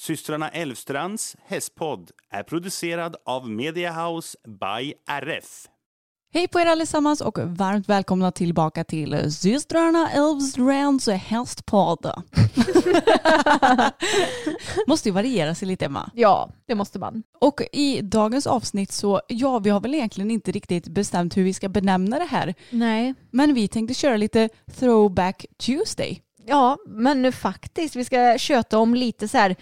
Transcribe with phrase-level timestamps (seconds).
[0.00, 5.66] Systrarna Elvstrands hästpodd är producerad av Mediahouse by RF.
[6.32, 12.06] Hej på er allesammans och varmt välkomna tillbaka till systrarna Elvstrands hästpodd.
[14.86, 16.10] måste ju variera sig lite Emma.
[16.14, 17.22] Ja, det måste man.
[17.40, 21.54] Och i dagens avsnitt så, ja vi har väl egentligen inte riktigt bestämt hur vi
[21.54, 22.54] ska benämna det här.
[22.70, 23.14] Nej.
[23.30, 26.22] Men vi tänkte köra lite throwback Tuesday.
[26.46, 29.56] Ja, men faktiskt, vi ska köta om lite så här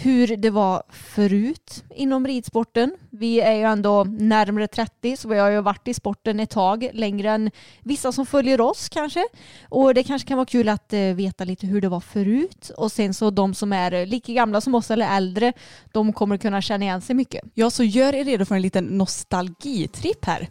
[0.00, 2.96] hur det var förut inom ridsporten.
[3.10, 6.90] Vi är ju ändå närmare 30 så vi har ju varit i sporten ett tag,
[6.92, 7.50] längre än
[7.82, 9.24] vissa som följer oss kanske.
[9.68, 12.70] Och det kanske kan vara kul att eh, veta lite hur det var förut.
[12.76, 15.52] Och sen så de som är lika gamla som oss eller äldre,
[15.92, 17.44] de kommer kunna känna igen sig mycket.
[17.54, 20.48] Ja, så gör er redo för en liten nostalgitripp här.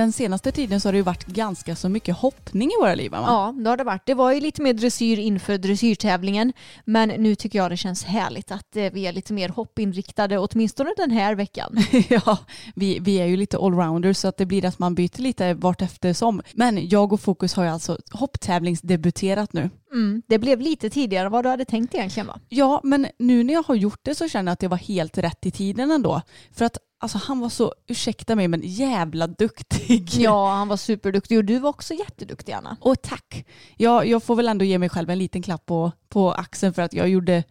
[0.00, 3.10] Den senaste tiden så har det ju varit ganska så mycket hoppning i våra liv.
[3.10, 3.24] Va?
[3.26, 4.06] Ja, det har det varit.
[4.06, 6.52] Det var ju lite mer dressyr inför dressyrtävlingen.
[6.84, 10.90] Men nu tycker jag det känns härligt att eh, vi är lite mer hoppinriktade, åtminstone
[10.96, 11.76] den här veckan.
[12.08, 12.38] ja,
[12.74, 15.82] vi, vi är ju lite allrounders så att det blir att man byter lite vart
[15.82, 16.42] eftersom.
[16.52, 19.70] Men jag och Fokus har ju alltså hopptävlingsdebuterat nu.
[19.92, 22.40] Mm, det blev lite tidigare än vad du hade tänkt egentligen va?
[22.48, 25.18] Ja, men nu när jag har gjort det så känner jag att det var helt
[25.18, 26.22] rätt i tiden ändå.
[26.52, 30.08] För att Alltså han var så, ursäkta mig men jävla duktig.
[30.12, 32.76] Ja han var superduktig och du var också jätteduktig Anna.
[32.80, 33.46] Och tack.
[33.76, 36.82] Jag, jag får väl ändå ge mig själv en liten klapp på, på axeln för
[36.82, 37.44] att jag gjorde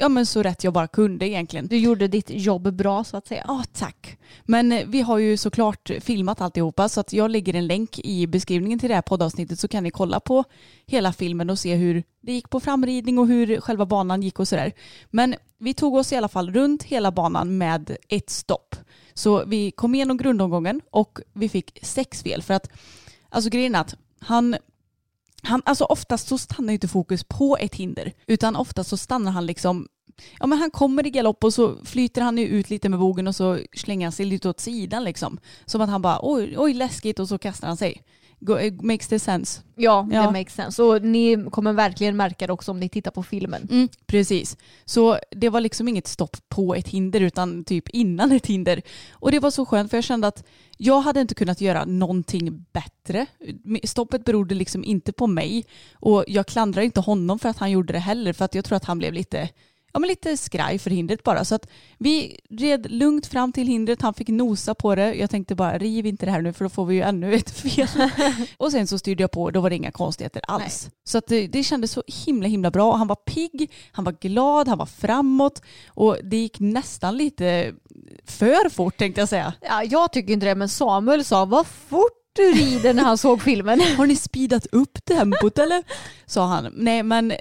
[0.00, 1.66] ja, men så rätt jag bara kunde egentligen.
[1.66, 3.44] Du gjorde ditt jobb bra så att säga.
[3.48, 4.18] Ja, tack.
[4.44, 8.26] Men eh, vi har ju såklart filmat alltihopa så att jag lägger en länk i
[8.26, 10.44] beskrivningen till det här poddavsnittet så kan ni kolla på
[10.86, 14.48] hela filmen och se hur det gick på framridning och hur själva banan gick och
[14.48, 14.72] sådär.
[15.10, 18.76] Men vi tog oss i alla fall runt hela banan med ett stopp.
[19.14, 22.70] Så vi kom igenom grundomgången och vi fick sex fel för att
[23.28, 24.56] alltså grejen är att han
[25.42, 29.46] han, alltså oftast så stannar inte fokus på ett hinder utan oftast så stannar han
[29.46, 29.88] liksom
[30.40, 33.36] Ja men han kommer i galopp och så flyter han ut lite med bogen och
[33.36, 35.38] så slänger han sig lite åt sidan liksom.
[35.64, 38.02] Som att han bara oj, oj läskigt och så kastar han sig.
[38.82, 39.62] Makes det sense?
[39.74, 40.82] Ja, ja, det makes sense.
[40.82, 43.68] Och ni kommer verkligen märka det också om ni tittar på filmen.
[43.70, 44.56] Mm, precis.
[44.84, 48.82] Så det var liksom inget stopp på ett hinder utan typ innan ett hinder.
[49.12, 50.44] Och det var så skönt för jag kände att
[50.76, 53.26] jag hade inte kunnat göra någonting bättre.
[53.84, 55.64] Stoppet berodde liksom inte på mig
[55.94, 58.76] och jag klandrar inte honom för att han gjorde det heller för att jag tror
[58.76, 59.48] att han blev lite
[59.92, 61.44] ja, men lite skraj för hindret bara.
[61.44, 61.66] Så att
[61.98, 65.14] vi red lugnt fram till hindret, han fick nosa på det.
[65.14, 67.50] Jag tänkte bara riv inte det här nu för då får vi ju ännu ett
[67.50, 67.88] fel.
[68.56, 70.82] och sen så styrde jag på då var det inga konstigheter alls.
[70.84, 70.92] Nej.
[71.04, 72.96] Så att det, det kändes så himla himla bra.
[72.96, 77.74] Han var pigg, han var glad, han var framåt och det gick nästan lite
[78.24, 79.52] för fort tänkte jag säga.
[79.60, 83.42] Ja, jag tycker inte det men Samuel sa vad fort du rider när han såg
[83.42, 83.80] filmen.
[83.96, 85.82] Har ni speedat upp tempot eller?
[86.26, 86.72] Sa han.
[86.76, 87.32] Nej men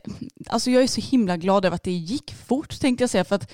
[0.48, 3.36] alltså jag är så himla glad över att det gick fort tänkte jag säga för
[3.36, 3.52] att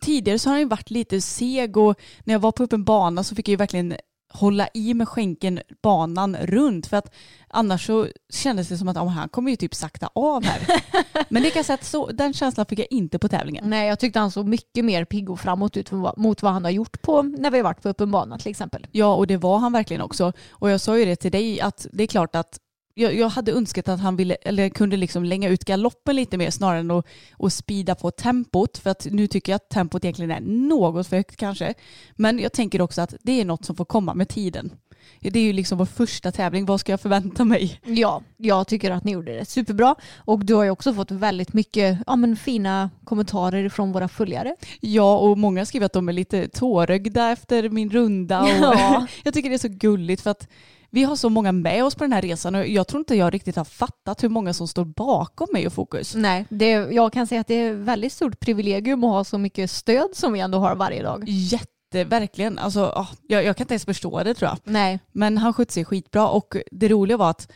[0.00, 3.24] tidigare så har han ju varit lite seg och när jag var på öppen bana
[3.24, 3.94] så fick jag ju verkligen
[4.32, 7.14] hålla i med skänken banan runt för att
[7.48, 10.82] annars så kändes det som att oh, han kommer ju typ sakta av här.
[11.28, 13.70] Men det kan säga att så, den känslan fick jag inte på tävlingen.
[13.70, 16.70] Nej, jag tyckte han såg mycket mer pigg och framåt ut mot vad han har
[16.70, 18.86] gjort på när vi har varit på öppen bana till exempel.
[18.92, 20.32] Ja, och det var han verkligen också.
[20.50, 22.58] Och jag sa ju det till dig att det är klart att
[22.94, 26.50] jag, jag hade önskat att han ville, eller kunde liksom länga ut galoppen lite mer
[26.50, 28.78] snarare än att och spida på tempot.
[28.78, 31.74] För att nu tycker jag att tempot egentligen är något för högt kanske.
[32.16, 34.72] Men jag tänker också att det är något som får komma med tiden.
[35.20, 37.80] Det är ju liksom vår första tävling, vad ska jag förvänta mig?
[37.84, 39.94] Ja, jag tycker att ni gjorde det superbra.
[40.16, 44.56] Och du har ju också fått väldigt mycket ja, men fina kommentarer från våra följare.
[44.80, 48.42] Ja, och många skriver att de är lite tårögda efter min runda.
[48.42, 49.06] Och Ja.
[49.24, 50.48] jag tycker det är så gulligt för att
[50.94, 53.34] vi har så många med oss på den här resan och jag tror inte jag
[53.34, 56.14] riktigt har fattat hur många som står bakom mig och Fokus.
[56.14, 59.38] Nej, det, jag kan säga att det är ett väldigt stort privilegium att ha så
[59.38, 61.24] mycket stöd som vi ändå har varje dag.
[61.26, 62.58] Jätte, verkligen.
[62.58, 64.58] Alltså, ah, jag, jag kan inte ens förstå det tror jag.
[64.64, 67.52] Nej, Men han skötte sig skitbra och det roliga var att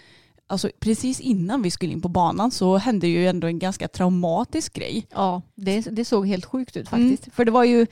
[0.47, 4.73] alltså, precis innan vi skulle in på banan så hände ju ändå en ganska traumatisk
[4.73, 5.07] grej.
[5.15, 7.29] ja, det, det såg helt sjukt ut faktiskt.
[7.35, 7.87] För det var ju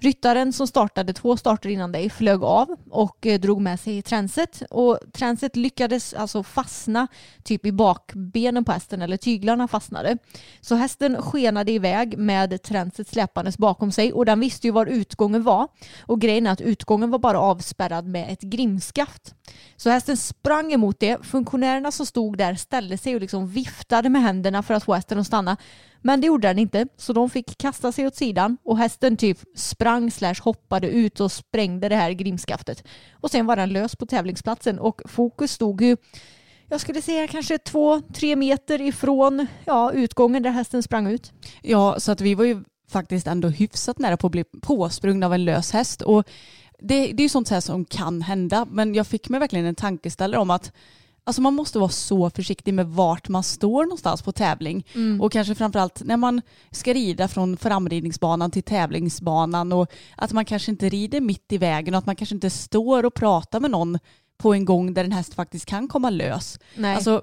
[0.00, 4.62] ryttaren som startade två starter innan dig flög av och eh, drog med sig tränset.
[4.70, 7.06] Och tränset lyckades alltså fastna
[7.42, 10.18] typ i bakbenen på hästen eller tyglarna fastnade.
[10.60, 15.42] Så hästen skenade iväg med tränset släpandes bakom sig och den visste ju var utgången
[15.42, 15.68] var.
[16.02, 19.34] Och grejen är att utgången var bara avspärrad med ett grimskaft.
[19.76, 21.26] Så hästen sprang emot det.
[21.26, 25.18] Funktionärerna som stod där ställde sig och liksom viftade med händerna för att få hästen
[25.18, 25.56] att stanna.
[26.02, 29.38] Men det gjorde den inte, så de fick kasta sig åt sidan och hästen typ
[29.54, 32.84] sprang slash hoppade ut och sprängde det här grimskaftet.
[33.12, 35.96] Och sen var den lös på tävlingsplatsen och fokus stod ju,
[36.68, 41.32] jag skulle säga kanske två, tre meter ifrån ja, utgången där hästen sprang ut.
[41.62, 45.34] Ja, så att vi var ju faktiskt ändå hyfsat nära på att bli påsprungna av
[45.34, 46.02] en lös häst.
[46.02, 46.24] Och
[46.78, 49.74] det, det är ju sånt här som kan hända, men jag fick mig verkligen en
[49.74, 50.72] tankeställare om att
[51.30, 54.86] Alltså man måste vara så försiktig med vart man står någonstans på tävling.
[55.20, 60.70] Och kanske framförallt när man ska rida från framridningsbanan till tävlingsbanan och att man kanske
[60.70, 63.98] inte rider mitt i vägen och att man kanske inte står och pratar med någon
[64.38, 66.58] på en gång där en häst faktiskt kan komma lös.
[66.74, 66.94] Nej.
[66.94, 67.22] Alltså,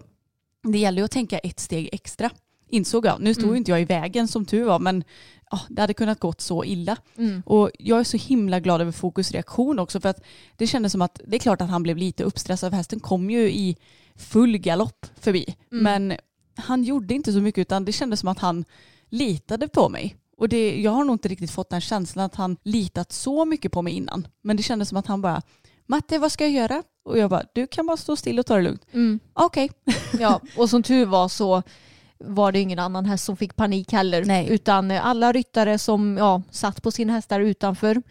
[0.63, 2.29] det gäller ju att tänka ett steg extra,
[2.69, 3.21] insåg jag.
[3.21, 5.03] Nu stod ju inte jag i vägen som tur var, men
[5.51, 6.97] ja, det hade kunnat gått så illa.
[7.17, 7.43] Mm.
[7.45, 10.23] Och jag är så himla glad över Fokus reaktion också, för att
[10.55, 13.29] det kändes som att det är klart att han blev lite uppstressad, för hästen kom
[13.29, 13.77] ju i
[14.15, 15.55] full galopp förbi.
[15.69, 16.13] Men
[16.55, 18.65] han gjorde inte så mycket, utan det kändes som att han
[19.09, 20.15] litade på mig.
[20.37, 23.71] Och det, jag har nog inte riktigt fått den känslan att han litat så mycket
[23.71, 24.27] på mig innan.
[24.41, 25.41] Men det kändes som att han bara,
[25.85, 26.83] Matte vad ska jag göra?
[27.05, 28.85] Och jag bara, du kan bara stå still och ta det lugnt.
[28.91, 29.19] Mm.
[29.33, 29.71] Okej.
[30.19, 31.63] Ja, och som tur var så
[32.19, 34.25] var det ingen annan häst som fick panik heller.
[34.25, 34.49] Nej.
[34.49, 38.01] Utan eh, alla ryttare som ja, satt på sina hästar utanför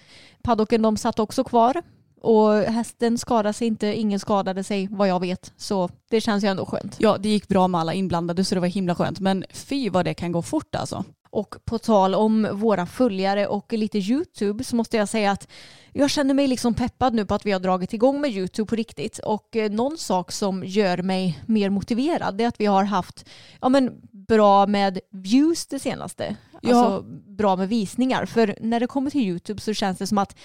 [0.43, 1.83] paddocken, de satt också kvar.
[2.21, 5.53] Och hästen skadade sig inte, ingen skadade sig vad jag vet.
[5.57, 6.97] Så det känns ju ändå skönt.
[6.99, 9.21] Ja, det gick bra med alla inblandade så det var himla skönt.
[9.21, 11.05] Men fy vad det kan gå fort alltså.
[11.37, 15.49] Och på tal om våra följare och lite YouTube så måste jag säga att
[15.93, 18.77] jag känner mig liksom peppad nu på att vi har dragit igång med YouTube på
[18.77, 19.19] riktigt.
[19.19, 23.29] Och eh, någon sak som gör mig mer motiverad är att vi har haft
[23.61, 26.37] ja, men, bra med views det senaste.
[26.63, 26.69] Ja.
[26.69, 28.27] Alltså bra med visningar.
[28.27, 30.37] För när det kommer till YouTube så känns det som att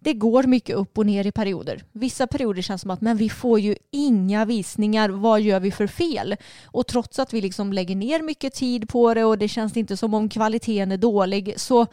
[0.00, 1.84] det går mycket upp och ner i perioder.
[1.92, 5.86] Vissa perioder känns som att men vi får ju inga visningar, vad gör vi för
[5.86, 6.36] fel?
[6.64, 9.96] Och trots att vi liksom lägger ner mycket tid på det och det känns inte
[9.96, 11.86] som om kvaliteten är dålig så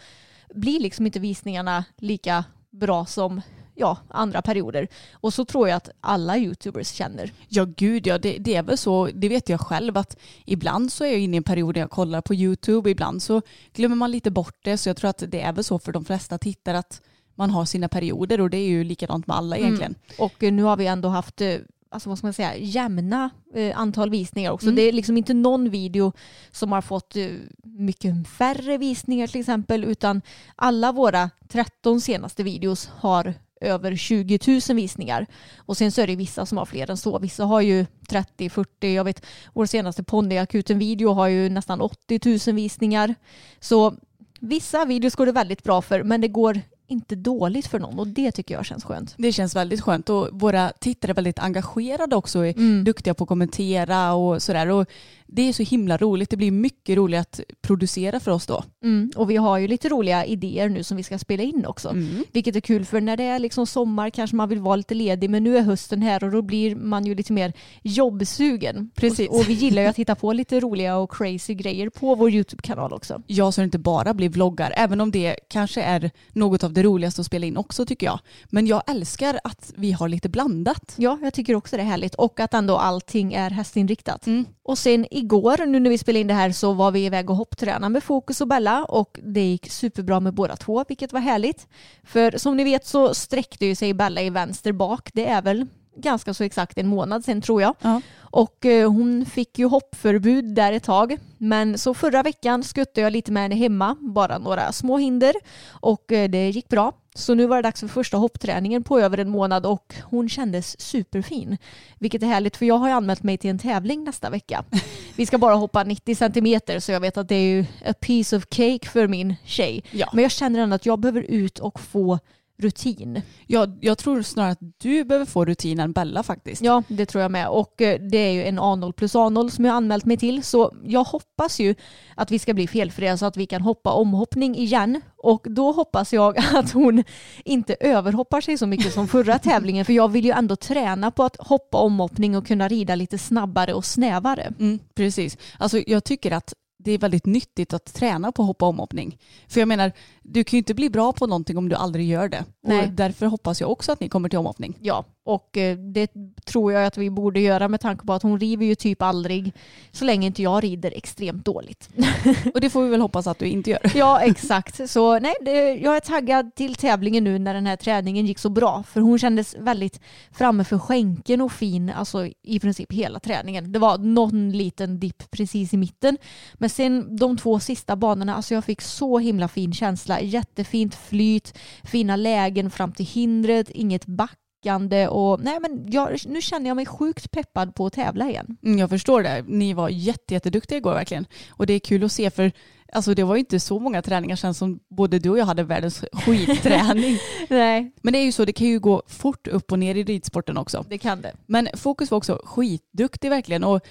[0.53, 3.41] blir liksom inte visningarna lika bra som
[3.75, 4.88] ja, andra perioder.
[5.13, 7.31] Och så tror jag att alla YouTubers känner.
[7.50, 11.03] Ja gud ja, det, det är väl så, det vet jag själv att ibland så
[11.03, 13.41] är jag inne i en period där jag kollar på YouTube, ibland så
[13.73, 16.05] glömmer man lite bort det så jag tror att det är väl så för de
[16.05, 17.01] flesta tittare att
[17.35, 19.95] man har sina perioder och det är ju likadant med alla egentligen.
[20.18, 21.55] Och eh, nu har vi ändå haft eh,
[21.93, 24.67] alltså vad ska man säga, jämna eh, antal visningar också.
[24.67, 24.75] Mm.
[24.75, 26.13] Det är liksom inte någon video
[26.51, 27.27] som har fått eh,
[27.63, 30.22] mycket färre visningar till exempel utan
[30.55, 35.25] alla våra 13 senaste videos har över 20 000 visningar.
[35.58, 37.19] Och sen så är det vissa som har fler än så.
[37.19, 42.55] Vissa har ju 30, 40, jag vet vår senaste ponnyakuten-video har ju nästan 80 000
[42.55, 43.15] visningar.
[43.60, 43.96] Så
[44.39, 46.62] vissa videos går det väldigt bra för men det går
[46.93, 49.13] inte dåligt för någon och det tycker jag känns skönt.
[49.17, 52.83] Det känns väldigt skönt och våra tittare är väldigt engagerade också, är Mm.
[52.83, 54.67] duktiga på att kommentera och sådär.
[54.69, 54.85] Och
[55.27, 58.63] det är så himla roligt, det blir mycket roligt att producera för oss då.
[58.83, 59.12] Mm.
[59.15, 61.89] Och vi har ju lite roliga idéer nu som vi ska spela in också.
[61.89, 62.23] Mm.
[62.31, 65.29] Vilket är kul för när det är liksom sommar kanske man vill vara lite ledig
[65.29, 68.89] men nu är hösten här och då blir man ju lite mer jobbsugen.
[68.95, 69.29] Precis.
[69.29, 72.29] Och, och vi gillar ju att hitta på lite roliga och crazy grejer på vår
[72.31, 73.21] YouTube-kanal också.
[73.27, 76.83] Ja, så det inte bara blir vloggar, även om det kanske är något av det
[76.84, 78.20] roligaste att spela in också tycker jag.
[78.50, 80.96] Men jag älskar att vi har lite blandat.
[80.98, 84.28] Ja, jag tycker också det är härligt och att ändå allting är hästinriktat.
[84.28, 84.46] Mm.
[84.63, 87.36] Och sen igår, nu när vi spelade in det här, så var vi iväg och
[87.36, 91.68] hoppträna med Fokus och Bella och det gick superbra med båda två, vilket var härligt.
[92.04, 95.10] För som ni vet så sträckte ju sig Bella i vänster bak.
[95.13, 97.75] Det är väl ganska så exakt en månad sedan tror jag.
[97.81, 98.01] Ja.
[98.19, 101.17] Och eh, hon fick ju hoppförbud där ett tag.
[101.38, 105.33] Men så förra veckan skuttade jag lite med henne hemma, bara några små hinder.
[105.69, 106.91] Och eh, det gick bra.
[107.15, 110.81] Så nu var det dags för första hoppträningen på över en månad och hon kändes
[110.81, 111.57] superfin.
[112.00, 114.63] Vilket är härligt för jag har ju anmält mig till en tävling nästa vecka.
[115.15, 118.38] Vi ska bara hoppa 90 centimeter så jag vet att det är ju a piece
[118.38, 119.83] of cake för min tjej.
[119.91, 120.09] Ja.
[120.13, 122.19] Men jag känner ändå att jag behöver ut och få
[122.57, 123.22] rutin.
[123.48, 126.62] Jag, jag tror snarare att du behöver få rutin än Bella faktiskt.
[126.62, 127.48] Ja, det tror jag med.
[127.48, 130.43] Och eh, det är ju en A0 plus A0 som jag anmält mig till.
[130.43, 131.75] Så jag hoppas ju
[132.15, 135.01] att vi ska bli felfria så att vi kan hoppa omhoppning igen.
[135.17, 137.03] Och då hoppas jag att hon
[137.45, 139.86] inte överhoppar sig så mycket som förra tävlingen.
[139.86, 143.74] För jag vill ju ändå träna på att hoppa omhoppning och kunna rida lite snabbare
[143.74, 144.53] och snävare.
[144.60, 145.38] Mm, precis.
[145.57, 149.17] Alltså, jag tycker att det är väldigt nyttigt att träna på hoppa omhoppning.
[149.48, 149.91] För jag menar,
[150.24, 152.46] du kan ju inte bli bra på någonting om du aldrig gör det.
[152.63, 152.88] Nej.
[152.88, 154.77] Och därför hoppas jag också att ni kommer till omhoppning.
[154.82, 156.12] Ja, och eh, det
[156.46, 159.53] tror jag att vi borde göra med tanke på att hon river ju typ aldrig
[159.92, 161.89] så länge inte jag rider extremt dåligt.
[162.53, 163.92] Och det får vi väl hoppas att du inte gör.
[163.96, 164.89] Ja, exakt.
[164.89, 168.50] Så nej, det, jag är taggad till tävlingen nu när den här träningen gick så
[168.50, 168.84] bra.
[168.88, 170.00] För hon kändes väldigt
[170.32, 173.72] framme för skänken och fin, alltså i princip hela träningen.
[173.72, 176.18] Det var någon liten dipp precis i mitten.
[176.53, 180.12] Men sen de två sista banorna, alltså jag fick så himla fin känsla.
[180.20, 186.41] Jättefint flyt, fina lägen fram till hindret, inget back backande och nej men jag, nu
[186.41, 188.58] känner jag mig sjukt peppad på att tävla igen.
[188.63, 189.43] Mm, jag förstår det.
[189.48, 191.25] Ni var jätte, jätteduktiga igår verkligen.
[191.50, 192.51] Och det är kul att se för
[192.93, 195.63] alltså, det var ju inte så många träningar sen som både du och jag hade
[195.63, 197.17] världens skitträning.
[197.50, 200.03] Nej, Men det är ju så, det kan ju gå fort upp och ner i
[200.03, 200.86] ridsporten också.
[200.89, 201.34] det kan det.
[201.46, 203.63] Men Fokus var också skitduktig verkligen.
[203.63, 203.82] Och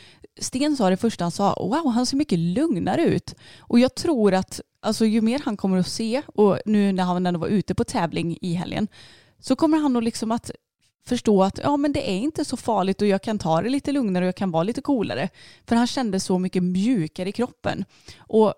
[0.41, 3.35] Sten sa det första han sa, wow han ser mycket lugnare ut.
[3.61, 7.27] Och jag tror att alltså, ju mer han kommer att se och nu när han
[7.27, 8.89] ändå var ute på tävling i helgen
[9.43, 10.51] så kommer han nog liksom att
[11.07, 13.93] förstå att ja, men det är inte så farligt och jag kan ta det lite
[13.93, 15.29] lugnare och jag kan vara lite coolare.
[15.67, 17.85] För han kände så mycket mjukare i kroppen.
[18.19, 18.55] Och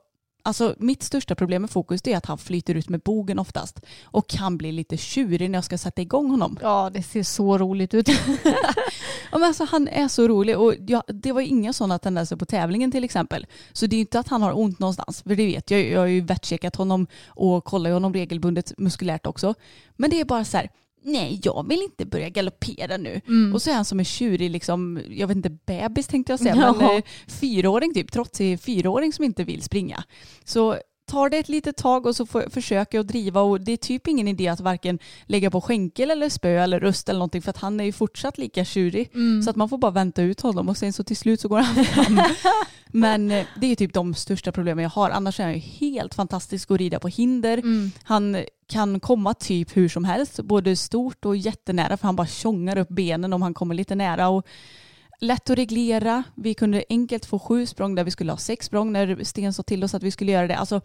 [0.46, 4.28] Alltså mitt största problem med fokus är att han flyter ut med bogen oftast och
[4.28, 6.58] kan bli lite tjurig när jag ska sätta igång honom.
[6.62, 8.08] Ja, det ser så roligt ut.
[9.32, 12.46] Ja, men alltså, han är så rolig och jag, det var inga sådana tendenser på
[12.46, 13.46] tävlingen till exempel.
[13.72, 15.80] Så det är inte att han har ont någonstans, för det vet jag.
[15.88, 19.54] Jag har ju vettcheckat honom och kollar honom regelbundet muskulärt också.
[19.96, 20.70] Men det är bara så här,
[21.04, 23.20] nej jag vill inte börja galoppera nu.
[23.54, 26.54] Och så är han som en tjurig, liksom, jag vet inte, bebis tänkte jag säga,
[26.54, 26.96] men Ja.
[26.96, 30.04] eh, fyraåring typ, trots det är fyraåring som inte vill springa.
[30.44, 30.76] Så
[31.14, 34.06] tar det ett litet tag och så får, försöker jag driva och det är typ
[34.06, 37.56] ingen idé att varken lägga på skänkel eller spö eller röst eller någonting för att
[37.56, 39.10] han är ju fortsatt lika tjurig.
[39.44, 41.58] Så att man får bara vänta ut honom och sen så till slut så går
[41.58, 42.20] han fram.
[42.86, 45.10] Men eh, det är typ de största problemen jag har.
[45.10, 47.62] Annars är han ju helt fantastisk att rida på hinder.
[48.02, 52.78] Han kan komma typ hur som helst, både stort och jättenära för han bara tjongar
[52.78, 54.28] upp benen om han kommer lite nära.
[54.28, 54.46] Och
[55.20, 56.24] lätt att reglera.
[56.34, 59.62] Vi kunde enkelt få sju språng där vi skulle ha sex språng när Sten sa
[59.62, 60.56] till oss att vi skulle göra det.
[60.56, 60.80] Alltså,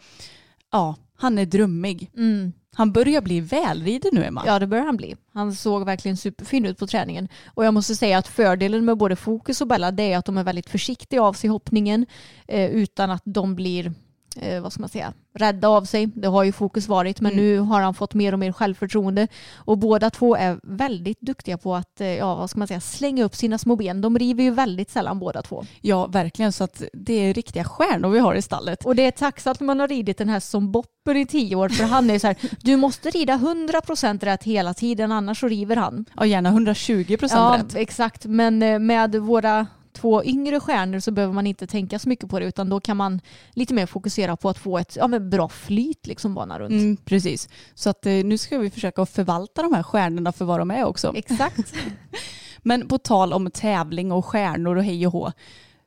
[0.72, 2.12] ja, han är drömmig.
[2.18, 2.54] Mm.
[2.74, 4.44] Han börjar bli välriden nu Emma.
[4.46, 5.16] Ja, det börjar han bli.
[5.34, 7.28] Han såg verkligen superfin ut på träningen.
[7.54, 10.38] Och jag måste säga att fördelen med både Fokus och Bella det är att de
[10.38, 12.06] är väldigt försiktiga av sig hoppningen
[12.48, 13.94] eh, utan att de blir
[14.36, 16.06] eh, vad ska man säga, rädda av sig.
[16.06, 17.44] Det har ju Fokus varit men Mm.
[17.46, 19.28] nu har han fått mer och mer självförtroende.
[19.56, 23.24] Och båda två är väldigt duktiga på att eh, ja, vad ska man säga, slänga
[23.24, 24.02] upp sina små ben.
[24.02, 25.66] De river ju väldigt sällan båda två.
[25.82, 26.52] Ja, verkligen.
[26.52, 28.86] Så att det är riktiga stjärnor vi har i stallet.
[28.86, 31.70] Och det är tacksamt när man har ridit den här som Bopper i tio år
[31.70, 35.76] för han är så här, du måste rida 100% rätt hela tiden annars så river
[35.76, 36.06] han.
[36.16, 37.76] Ja, gärna 120 procent Ja, rätt.
[37.76, 38.26] exakt.
[38.26, 42.40] Men eh, med våra två yngre stjärnor så behöver man inte tänka så mycket på
[42.40, 43.22] det utan då kan man
[43.54, 46.72] lite mer fokusera på att få ett ja, men bra flyt liksom banan runt.
[46.72, 47.50] Mm, precis.
[47.74, 50.86] Så att, eh, nu ska vi försöka förvalta de här stjärnorna för vad de är
[50.86, 51.14] också.
[51.16, 51.74] Exakt.
[52.58, 55.32] Men på tal om tävling och stjärnor och hej och hå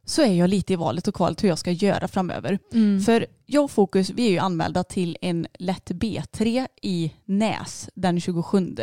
[0.04, 2.58] så är jag lite i valet och kvalet hur jag ska göra framöver.
[2.72, 3.00] Mm.
[3.00, 8.20] För jag och Fokus vi är ju anmälda till en lätt B3 i Näs den
[8.20, 8.76] 27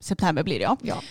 [0.00, 0.76] september blir det ja.
[0.82, 1.02] Ja.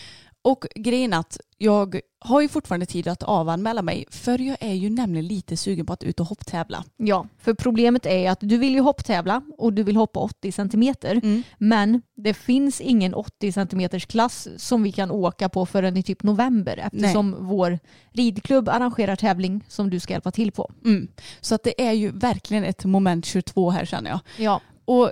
[0.48, 4.90] Och grejen att jag har ju fortfarande tid att avanmäla mig för jag är ju
[4.90, 6.84] nämligen lite sugen på att ut och hopptävla.
[6.98, 11.16] ja, för problemet är att du vill ju hopptävla och du vill hoppa 80 centimeter
[11.24, 11.44] Mm.
[11.58, 16.24] men det finns ingen 80 centimeters klass som vi kan åka på förrän i typ
[16.24, 17.80] november eftersom vår
[18.12, 20.72] ridklubb arrangerar tävling som du ska hjälpa till på.
[20.86, 21.08] Mm.
[21.42, 24.20] Så att det är ju verkligen ett moment 22 här känner jag.
[24.38, 25.12] Ja, Och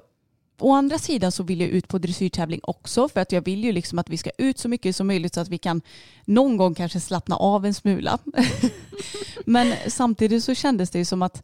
[0.60, 3.72] å andra sidan så vill jag ut på dressyrtävling också för att jag vill ju
[3.72, 5.82] liksom att vi ska ut så mycket som möjligt så att vi kan
[6.26, 8.20] någon gång kanske slappna av en smula.
[9.46, 11.44] Men samtidigt så kändes det ju som att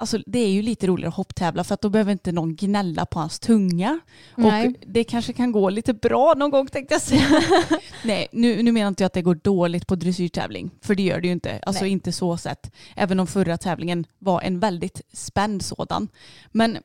[0.00, 3.06] Alltså det är ju lite roligare att hopptävla för att då behöver inte någon gnälla
[3.06, 4.00] på hans tunga.
[4.36, 4.66] Nej.
[4.66, 7.42] Och det kanske kan gå lite bra någon gång tänkte jag säga.
[8.04, 10.70] Nej, nu, nu menar inte jag att det går dåligt på dressyrtävling.
[10.82, 11.60] För det gör det ju inte.
[11.62, 11.92] Alltså Nej.
[11.92, 12.72] inte så sett.
[12.96, 16.08] Även om förra tävlingen var en väldigt spänd sådan.
[16.52, 16.78] Men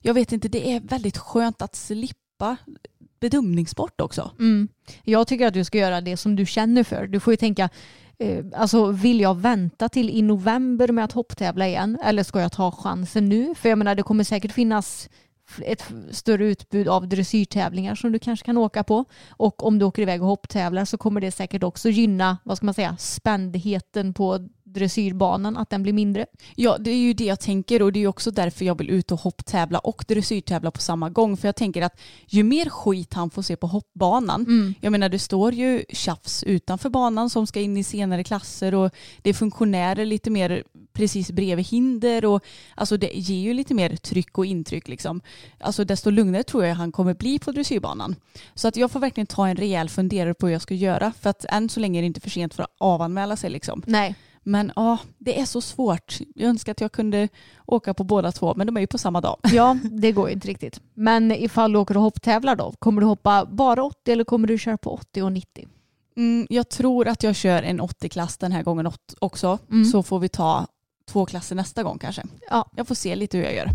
[0.00, 2.56] jag vet inte, det är väldigt skönt att slippa
[3.20, 4.30] bedömningssport också.
[4.38, 4.68] Mm.
[5.04, 7.06] Jag tycker att du ska göra det som du känner för.
[7.06, 7.68] Du får ju tänka,
[8.18, 12.52] eh, alltså vill jag vänta till i november med att hopptävla igen eller ska jag
[12.52, 13.54] ta chansen nu?
[13.54, 15.08] För jag menar det kommer säkert finnas
[15.58, 19.04] ett större utbud av dressyrtävlingar som du kanske kan åka på.
[19.30, 22.66] Och om du åker iväg och hopptävlar så kommer det säkert också gynna, vad ska
[22.66, 26.26] man säga, spändheten på dressyrbanan, att den blir mindre.
[26.54, 28.90] Ja, det är ju det jag tänker och det är ju också därför jag vill
[28.90, 31.36] ut och hopptävla och dressyrtävla på samma gång.
[31.36, 35.18] För jag tänker att ju mer skit han får se på hoppbanan, jag menar det
[35.18, 38.90] står ju tjafs utanför banan som ska in i senare klasser och
[39.22, 43.96] det är funktionärer lite mer precis bredvid hinder och alltså det ger ju lite mer
[43.96, 45.20] tryck och intryck liksom.
[45.60, 48.16] Alltså desto lugnare tror jag han kommer bli på dressyrbanan.
[48.54, 51.30] Så att jag får verkligen ta en rejäl funderare på hur jag ska göra för
[51.30, 53.82] att än så länge är det inte för sent för att avanmäla sig liksom.
[53.86, 54.14] Nej.
[54.42, 56.18] Men ja, det är så svårt.
[56.34, 57.28] Jag önskar att jag kunde
[57.66, 59.36] åka på båda två, men de är ju på samma dag.
[59.52, 60.80] Ja, det går ju inte riktigt.
[60.94, 64.58] Men ifall du åker och hopptävlar då, kommer du hoppa bara 80 eller kommer du
[64.58, 65.68] köra på 80 och 90?
[66.16, 69.84] Mm, jag tror att jag kör en 80-klass den här gången också, Mm.
[69.84, 70.66] så får vi ta
[71.08, 72.22] två klasser nästa gång kanske.
[72.50, 72.70] Ja.
[72.76, 73.68] Jag får se lite hur jag gör.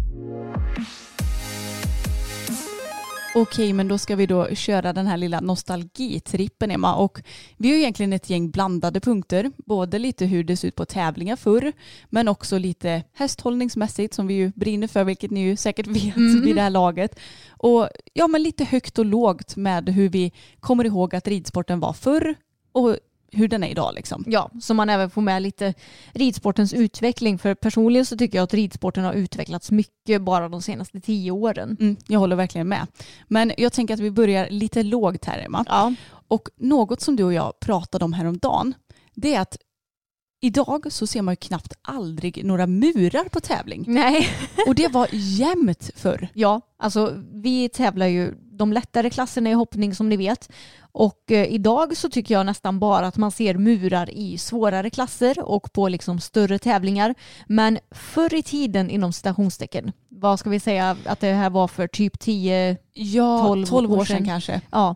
[3.42, 7.22] Okej, men då ska vi då köra den här lilla nostalgitrippen Emma och
[7.58, 11.36] vi har egentligen ett gäng blandade punkter, både lite hur det ser ut på tävlingar
[11.36, 11.74] förr,
[12.10, 16.42] men också lite hästhållningsmässigt som vi ju brinner för, vilket ni ju säkert vet Mm.
[16.42, 17.20] vid det här laget.
[17.50, 21.94] Och ja, men lite högt och lågt med hur vi kommer ihåg att ridsporten var
[21.94, 22.36] förr
[22.72, 22.98] och
[23.32, 24.24] hur den är idag liksom.
[24.28, 25.74] Ja, så man även får med lite
[26.14, 27.38] ridsportens utveckling.
[27.38, 31.78] För personligen så tycker jag att ridsporten har utvecklats mycket bara de senaste tio åren.
[31.80, 32.88] Mm, jag håller verkligen med.
[33.28, 35.66] Men jag tänker att vi börjar lite lågt här Emma.
[35.68, 35.94] Ja.
[36.28, 38.74] Och något som du och jag pratade om häromdagen,
[39.14, 39.58] det är att
[40.40, 43.86] idag så ser man ju knappt aldrig några murar på tävling.
[43.88, 44.28] Nej.
[44.68, 46.28] Och det var jämnt förr.
[46.34, 50.50] Ja, alltså vi tävlar ju de lättare klasserna i hoppning som ni vet.
[50.92, 55.40] Och eh, idag så tycker jag nästan bara att man ser murar i svårare klasser
[55.44, 57.16] och på liksom större tävlingar.
[57.48, 61.88] Men förr i tiden inom citationstecken, vad ska vi säga att det här var för
[61.88, 64.26] typ 10, Ja, 12 12, år år sedan sedan.
[64.26, 64.62] kanske.
[64.72, 64.96] ja,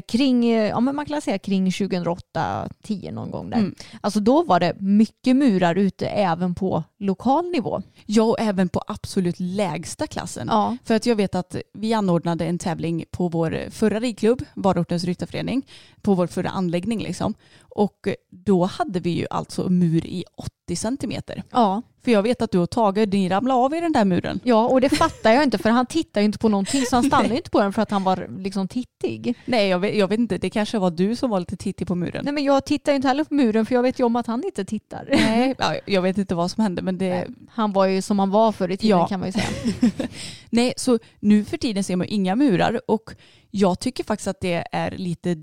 [0.00, 3.58] kring, eh, ja men man kan säga kring 2008, 10 någon gång där.
[3.58, 3.74] Mm.
[4.00, 7.82] Alltså då var det mycket murar ute även på lokal nivå.
[8.06, 10.48] Ja, och även på absolut lägsta klassen.
[10.50, 10.76] Ja.
[10.84, 15.66] För att jag vet att vi anordnade en tävling på vår förra ridklubb, Varortens ryttarförening,
[16.02, 17.34] på vår förra anläggning liksom.
[17.76, 20.24] Och då hade vi ju alltså mur i
[20.66, 21.42] 80 centimeter.
[21.50, 21.82] Ja.
[22.04, 24.40] För jag vet att du och Tage, ni ramlade av i den där muren.
[24.44, 27.04] Ja, och det fattar jag inte för han tittar ju inte på någonting så han
[27.04, 29.34] stannar ju inte på den för att han var liksom tittig.
[29.44, 30.38] Nej, jag vet, jag vet inte.
[30.38, 32.24] Det kanske var du som var lite tittig på muren.
[32.24, 34.26] Nej men jag tittar ju inte heller på muren för jag vet ju om att
[34.26, 35.08] han inte tittar.
[35.10, 37.08] Nej, ja, jag vet inte vad som hände men det...
[37.08, 39.06] Nej, Han var ju som han var förr i tiden Ja.
[39.06, 39.48] kan man ju säga.
[40.50, 43.10] Nej, så nu för tiden ser man inga murar och
[43.50, 45.36] jag tycker faktiskt att det är lite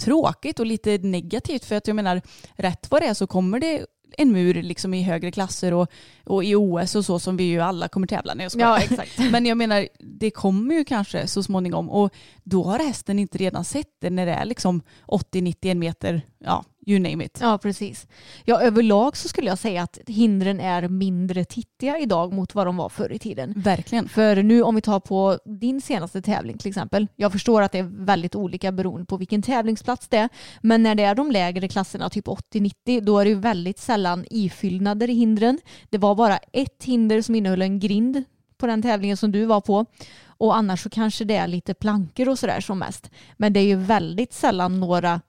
[0.00, 2.22] tråkigt och lite negativt för att jag menar
[2.56, 3.86] rätt vad det är så kommer det
[4.16, 5.88] en mur liksom i högre klasser och,
[6.24, 8.34] och i OS och så som vi ju alla kommer tävla.
[8.34, 8.68] Nej, jag skojar.
[8.68, 9.18] Ja exakt.
[9.30, 13.64] Men jag menar, det kommer ju kanske så småningom och då har hästen inte redan
[13.64, 17.38] sett det när det är liksom 80-91 meter, ja, you name it.
[17.40, 18.06] Ja precis.
[18.44, 22.76] Ja överlag så skulle jag säga att hindren är mindre tittiga idag mot vad de
[22.76, 23.54] var förr i tiden.
[23.56, 24.08] Verkligen.
[24.08, 27.06] För nu om vi tar på din senaste tävling till exempel.
[27.16, 30.28] Jag förstår att det är väldigt olika beroende på vilken tävlingsplats det är.
[30.60, 34.24] Men när det är de lägre klasserna, typ 80-90, då är det ju väldigt sällan
[34.30, 35.58] ifyllnader i hindren.
[35.90, 38.24] Det var bara ett hinder som innehöll en grind
[38.58, 39.86] på den tävlingen som du var på.
[40.26, 43.10] Och annars så kanske det är lite plankor och sådär som mest.
[43.36, 45.20] Men det är ju väldigt sällan några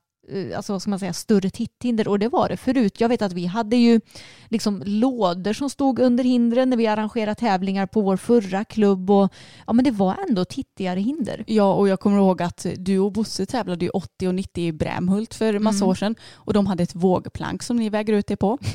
[0.55, 3.01] alltså vad ska man säga, större titthinder och det var det förut.
[3.01, 4.01] Jag vet att vi hade ju
[4.49, 9.33] liksom lådor som stod under hindren när vi arrangerade tävlingar på vår förra klubb och
[9.67, 11.43] ja men det var ändå tittigare hinder.
[11.47, 14.71] Ja, och jag kommer ihåg att du och Bosse tävlade ju 80 och 90 i
[14.71, 15.89] Brämhult för massa Mm.
[15.89, 18.57] år sedan och de hade ett vågplank som ni väger ut det på.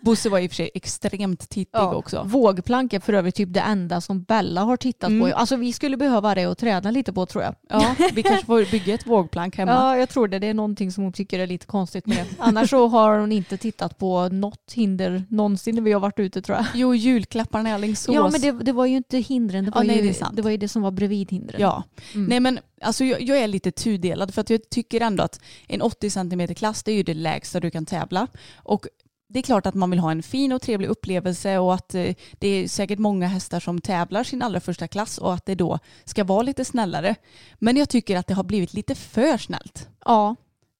[0.00, 2.22] Bosse var i och för sig extremt tittig också.
[2.26, 5.30] Vågplank är för övrigt typ det enda som Bella har tittat Mm.
[5.30, 5.36] på.
[5.36, 7.54] Alltså vi skulle behöva det och träna lite på tror jag.
[7.68, 9.72] Ja, vi kanske får bygga ett vågplank hemma.
[9.72, 10.38] Ja, jag tror det.
[10.38, 12.26] Det är någonting som hon tycker är lite konstigt med det.
[12.38, 16.42] Annars så har hon inte tittat på något hinder någonsin när vi har varit ute
[16.42, 16.66] tror jag.
[16.74, 18.14] Jo, julklapparna i Alingsås.
[18.14, 19.64] Ja, men det, det var ju inte hindren.
[19.64, 20.36] Det Ja, var, nej, ju, det är sant.
[20.36, 21.60] det var ju det som var bredvid hindren.
[21.60, 21.82] Ja,
[22.14, 22.26] Mm.
[22.28, 25.82] nej men alltså jag, jag är lite tudelad för att jag tycker ändå att en
[25.82, 28.86] 80 cm klass det är ju det lägsta du kan tävla och
[29.28, 32.14] det är klart att man vill ha en fin och trevlig upplevelse och att eh,
[32.38, 35.78] det är säkert många hästar som tävlar sin allra första klass och att det då
[36.04, 37.14] ska vara lite snällare.
[37.58, 39.88] Men jag tycker att det har blivit lite för snällt.
[40.04, 40.36] Ja.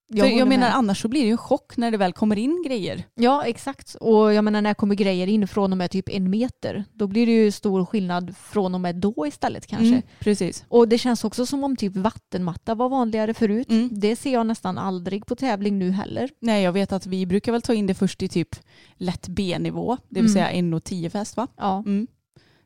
[0.09, 0.77] Jag håller menar med.
[0.77, 3.05] annars så blir det ju en chock när det väl kommer in grejer.
[3.15, 3.95] Ja, exakt.
[3.95, 7.27] Och jag menar när kommer grejer in från och med typ en meter, då blir
[7.27, 9.87] det ju stor skillnad från och med då istället kanske.
[9.89, 10.65] Mm, precis.
[10.69, 13.71] Och det känns också som om typ vattenmatta var vanligare förut.
[13.71, 13.89] Mm.
[13.93, 16.31] Det ser jag nästan aldrig på tävling nu heller.
[16.41, 18.49] Nej, jag vet att vi brukar väl ta in det först i typ
[18.97, 20.33] lätt B-nivå, det vill Mm.
[20.35, 21.47] säga 1,10 för häst va?
[21.57, 21.83] Ja.
[21.87, 22.07] Mm.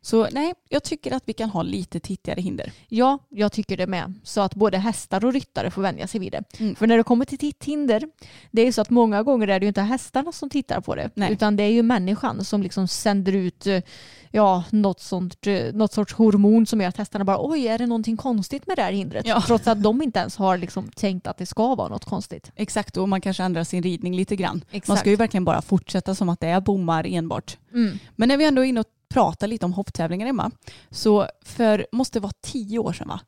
[0.03, 2.73] Så nej, jag tycker att vi kan ha lite tidigare hinder.
[2.89, 4.15] ja, jag tycker det med.
[4.23, 6.43] Så att både hästar och ryttare får vänja sig vid det.
[6.59, 6.75] Mm.
[6.75, 8.09] För när det kommer till titthinder,
[8.51, 10.95] det är ju så att många gånger är det ju inte hästarna som tittar på
[10.95, 11.33] det, Nej.
[11.33, 13.83] utan det är ju människan som liksom sänder ut eh,
[14.31, 17.87] ja, något, sånt, eh, något sorts hormon som gör att hästarna bara oj, är det
[17.87, 19.27] någonting konstigt med det här hindret?
[19.27, 19.43] Ja.
[19.47, 22.53] Trots att de inte ens har liksom tänkt att det ska vara något konstigt.
[22.57, 24.65] Exakt, och man kanske ändrar sin ridning lite grann.
[24.71, 24.89] Exakt.
[24.89, 27.59] Man ska ju verkligen bara fortsätta som att det är bommar enbart.
[27.73, 27.99] Mm.
[28.17, 30.51] Men när vi ändå är inne och pratar lite om hopptävlingar Emma,
[30.91, 33.21] så för, måste vara tio år sedan va?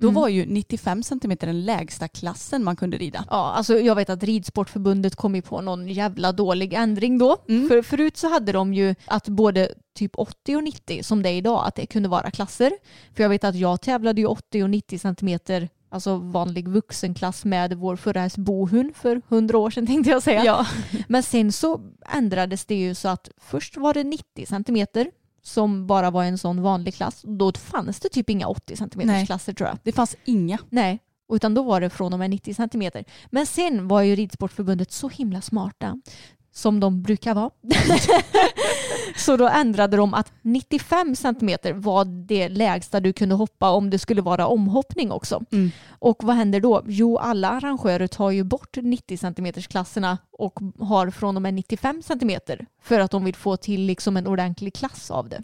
[0.00, 0.14] Då Mm.
[0.20, 3.24] var ju 95 cm den lägsta klassen man kunde rida.
[3.30, 7.36] Ja, alltså jag vet att Ridsportförbundet kom ju på någon jävla dålig ändring då.
[7.48, 7.68] Mm.
[7.68, 11.32] För förut så hade de ju att både typ 80 och 90 som det är
[11.36, 12.72] idag, att det kunde vara klasser.
[13.14, 17.72] För jag vet att jag tävlade ju 80 och 90 centimeter, alltså vanlig vuxenklass med
[17.74, 20.44] vår förra häst Bohun för 100 år sedan tänkte jag säga.
[20.44, 20.66] Ja.
[21.08, 21.80] Men sen så
[22.14, 25.10] ändrades det ju så att först var det 90 centimeter
[25.48, 27.22] som bara var en sån vanlig klass.
[27.26, 29.26] Då fanns det typ inga 80 centimeters Nej.
[29.26, 29.78] klasser tror jag.
[29.82, 30.58] Det fanns inga.
[30.70, 30.98] Nej,
[31.32, 33.04] utan då var det från och med 90 centimeter.
[33.30, 36.00] Men sen var ju Ridsportförbundet så himla smarta
[36.52, 37.50] som de brukar vara.
[39.16, 43.98] så då ändrade de att 95 centimeter var det lägsta du kunde hoppa om det
[43.98, 45.44] skulle vara omhoppning också.
[45.52, 45.70] Mm.
[45.88, 46.82] Och vad händer då?
[46.86, 52.02] Jo, alla arrangörer tar ju bort 90 centimeters klasserna och har från och med 95
[52.02, 55.42] centimeter för att de vill få till liksom en ordentlig klass av det.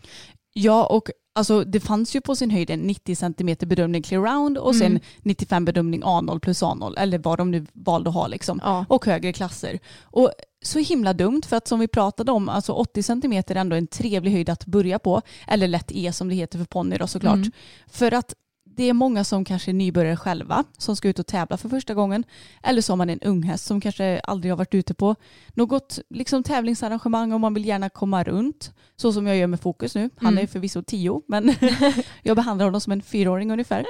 [0.56, 4.58] Ja, och alltså, det fanns ju på sin höjd en 90 cm bedömning clear round
[4.58, 5.02] och sen Mm.
[5.22, 8.60] 95 bedömning A0 plus A0 eller vad de nu valde att ha liksom.
[8.64, 8.84] Ja.
[8.88, 9.78] Och högre klasser.
[10.02, 10.32] Och
[10.64, 13.86] så himla dumt för att som vi pratade om, alltså 80 cm är ändå en
[13.86, 15.22] trevlig höjd att börja på.
[15.46, 17.34] Eller lätt E som det heter för ponny då såklart.
[17.34, 17.52] Mm.
[17.86, 18.34] För att
[18.76, 21.94] det är många som kanske är nybörjare själva som ska ut och tävla för första
[21.94, 22.24] gången.
[22.62, 25.16] Eller så har man en unghäst som kanske aldrig har varit ute på
[25.54, 28.72] något liksom, tävlingsarrangemang och man vill gärna komma runt.
[28.96, 30.10] Så som jag gör med Fokus nu.
[30.16, 30.42] Han Mm.
[30.42, 31.54] är förvisso tio men
[32.22, 33.84] jag behandlar honom som en fyraåring ungefär.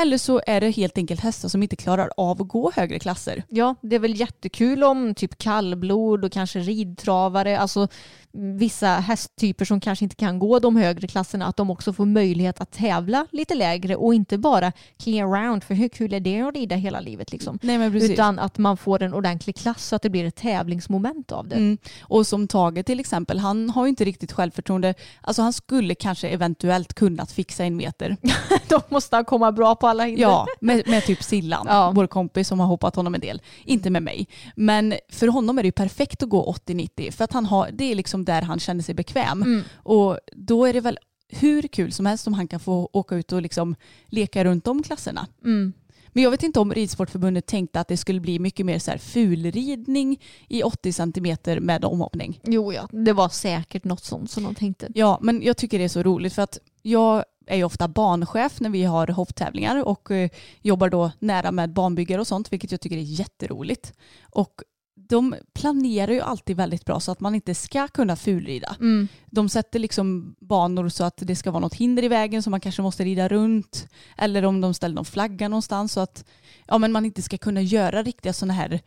[0.00, 3.42] Eller så är det helt enkelt hästar som inte klarar av att gå högre klasser.
[3.48, 7.88] Ja, det är väl jättekul om typ kallblod och kanske ridtravare, alltså
[8.34, 12.60] vissa hästtyper som kanske inte kan gå de högre klasserna, att de också får möjlighet
[12.60, 16.54] att tävla lite lägre och inte bara clear round, för hur kul är det att
[16.54, 17.58] rida hela livet liksom?
[17.62, 17.96] Nej.
[17.96, 21.56] Utan att man får en ordentlig klass så att det blir ett tävlingsmoment av det.
[21.56, 21.78] Mm.
[22.02, 24.94] Och som Tage till exempel, han har ju inte riktigt självförtroende.
[25.20, 28.16] Alltså han skulle kanske eventuellt kunnat fixa en meter.
[28.68, 30.22] Då måste han komma bra på alla hinder.
[30.22, 31.92] Ja, med, med typ Sillan, Ja.
[31.94, 33.42] vår kompis som har hoppat honom en del.
[33.64, 34.26] Inte med mig.
[34.56, 37.84] Men för honom är det ju perfekt att gå 80-90 för att han har, det
[37.84, 39.42] är liksom där han känner sig bekväm.
[39.42, 39.62] Mm.
[39.74, 43.32] Och då är det väl hur kul som helst om han kan få åka ut
[43.32, 43.74] och liksom
[44.06, 45.26] leka runt de klasserna.
[45.44, 45.72] Mm.
[46.12, 48.98] Men jag vet inte om Ridsportförbundet tänkte att det skulle bli mycket mer så här
[48.98, 52.40] fulridning i 80 centimeter med omhoppning.
[52.44, 54.88] Jo, ja, det var säkert något sånt som de tänkte.
[54.94, 58.60] Ja, men jag tycker det är så roligt för att jag är ju ofta banchef
[58.60, 60.30] när vi har hopptävlingar och eh,
[60.62, 63.92] jobbar då nära med banbyggare och sånt, vilket jag tycker är jätteroligt.
[64.22, 64.62] Och
[65.12, 68.76] de planerar ju alltid väldigt bra så att man inte ska kunna fulrida.
[68.80, 69.08] Mm.
[69.26, 72.60] De sätter liksom banor så att det ska vara något hinder i vägen så man
[72.60, 73.88] kanske måste rida runt.
[74.16, 76.24] Eller om de ställer någon flagga någonstans så att
[76.66, 78.80] ja, men man inte ska kunna göra riktiga sådana här,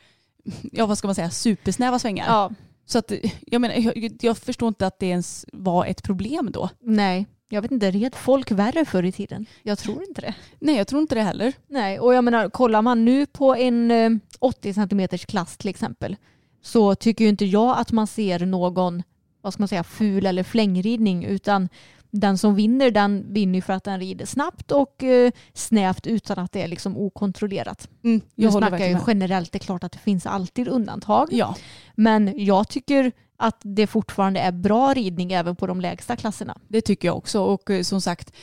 [0.72, 2.26] ja vad ska man säga, supersnäva svängar.
[2.28, 2.52] Ja,
[2.86, 3.12] Så att
[3.48, 6.70] jag menar, jag, jag förstår inte att det ens var ett problem då.
[6.82, 7.26] nej.
[7.50, 9.46] Jag vet inte, red folk värre förr i tiden?
[9.64, 10.36] Jag tror inte det.
[10.60, 11.54] Nej, jag tror inte det heller.
[11.68, 16.16] Nej, och jag menar, kollar man nu på en eh, 80 centimeters klass till exempel
[16.62, 19.04] så tycker ju inte jag att man ser någon,
[19.42, 21.70] vad ska man säga, ful eller flängridning utan
[22.12, 26.52] den som vinner den vinner för att den rider snabbt och eh, snävt utan att
[26.52, 27.90] det är liksom okontrollerat.
[28.04, 31.28] Mm, jag snackar jag verkligen ju generellt, det är klart att det finns alltid undantag.
[31.32, 31.56] Ja,
[31.96, 36.58] Men jag tycker att det fortfarande är bra ridning även på de lägsta klasserna.
[36.68, 37.42] det tycker jag också.
[37.42, 38.34] Och eh, som sagt,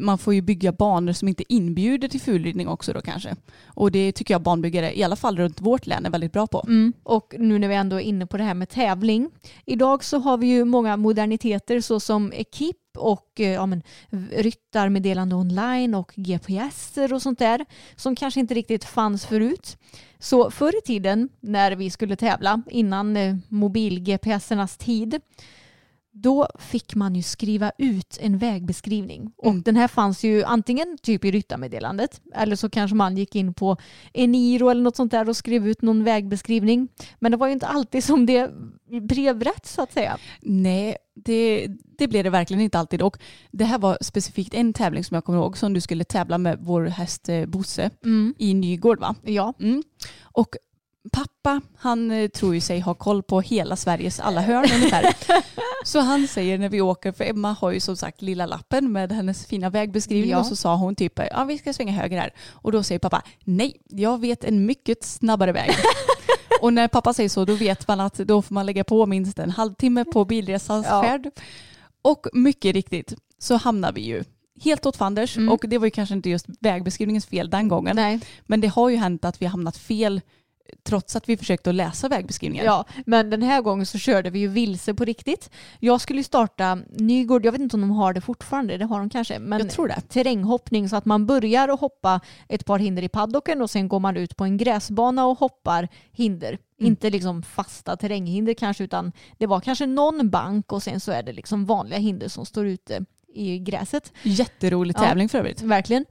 [0.00, 3.36] man får ju bygga banor som inte inbjuder till fulridning också då kanske.
[3.66, 6.64] Och det tycker jag banbyggare, i alla fall runt vårt län, är väldigt bra på.
[7.02, 9.30] Och nu när vi ändå är inne på det här med tävling.
[9.64, 12.32] Idag så har vi ju många moderniteter såsom
[12.96, 13.82] och eh, ja, men,
[14.32, 17.64] ryttarmeddelande online och GPS och sånt där
[17.96, 19.76] som kanske inte riktigt fanns förut.
[20.18, 25.20] Så förr i tiden när vi skulle tävla innan eh, mobil-GPSernas tid
[26.14, 29.32] då fick man ju skriva ut en vägbeskrivning.
[29.36, 29.62] Och Mm.
[29.62, 33.76] den här fanns ju antingen typ i ryttarmeddelandet eller så kanske man gick in på
[34.12, 36.88] Eniro eller något sånt där och skrev ut någon vägbeskrivning.
[37.20, 38.50] Men det var ju inte alltid som det
[39.02, 40.18] blev rätt så att säga.
[40.40, 41.66] Nej, det,
[41.98, 43.02] det blev det verkligen inte alltid.
[43.02, 43.18] Och
[43.50, 46.58] det här var specifikt en tävling som jag kommer ihåg som du skulle tävla med
[46.60, 47.90] vår häst eh, Bosse
[48.38, 49.14] i Nygård va?
[49.22, 49.54] Ja.
[49.60, 49.82] Mm.
[50.22, 50.48] Och
[51.12, 55.14] pappa, han eh, tror ju sig ha koll på hela Sveriges alla hörn ungefär.
[55.84, 59.12] Så han säger när vi åker, för Emma har ju som sagt lilla lappen med
[59.12, 60.38] hennes fina vägbeskrivning Ja.
[60.40, 62.34] och så sa hon typ ja vi ska svänga höger här.
[62.50, 65.70] Och då säger pappa nej, jag vet en mycket snabbare väg.
[66.60, 69.38] och när pappa säger så då vet man att då får man lägga på minst
[69.38, 71.02] en halvtimme på bilresans Ja.
[71.02, 71.30] färd.
[72.02, 74.24] Och mycket riktigt så hamnar vi ju
[74.64, 75.48] helt åt fanders Mm.
[75.52, 77.96] och det var ju kanske inte just vägbeskrivningens fel den gången.
[77.96, 78.20] Nej.
[78.42, 80.20] Men det har ju hänt att vi har hamnat fel
[80.82, 82.66] trots att vi försökte att läsa vägbeskrivningen.
[82.66, 85.50] Ja, men den här gången så körde vi ju vilse på riktigt.
[85.80, 89.10] Jag skulle starta Nygård, jag vet inte om de har det fortfarande, det har de
[89.10, 90.00] kanske, men Jag tror det.
[90.08, 94.00] terränghoppning så att man börjar att hoppa ett par hinder i paddocken och sen går
[94.00, 96.48] man ut på en gräsbana och hoppar hinder.
[96.48, 96.90] Mm.
[96.90, 101.22] Inte liksom fasta terränghinder kanske utan det var kanske någon bank och sen så är
[101.22, 104.12] det liksom vanliga hinder som står ute i gräset.
[104.22, 105.00] Jätterolig Ja.
[105.00, 105.62] tävling för övrigt.
[105.62, 106.04] Verkligen.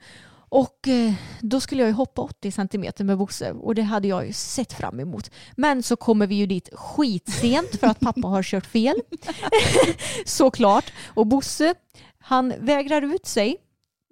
[0.52, 4.28] Och eh, då skulle jag ju hoppa 80 centimeter med Bosse och det hade jag
[4.28, 5.32] ju sett fram emot.
[5.56, 8.96] Men så kommer vi ju dit skitsent för att pappa har kört fel.
[10.26, 10.94] Såklart.
[11.08, 11.76] Och Bosse,
[12.20, 13.58] han vägrar ut sig.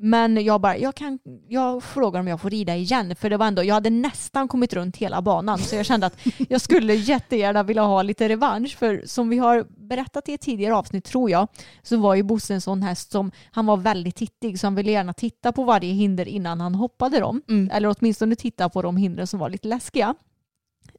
[0.02, 3.16] Men jag bara, jag, kan, jag frågar om jag får rida igen.
[3.16, 5.60] För det var ändå, jag hade nästan kommit runt hela banan.
[5.60, 8.78] Så jag kände att jag skulle jättegärna vilja ha lite revansch.
[8.78, 11.48] För som vi har berättat i ett tidigare avsnitt tror jag,
[11.84, 14.60] så var ju Bosse en sån häst som, han var väldigt tittig.
[14.60, 17.42] Så han ville gärna titta på varje hinder innan han hoppade dem.
[17.50, 17.70] Mm.
[17.74, 20.16] Eller åtminstone titta på de hindren som var lite läskiga.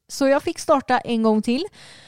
[0.08, 1.64] Så jag fick starta en gång till.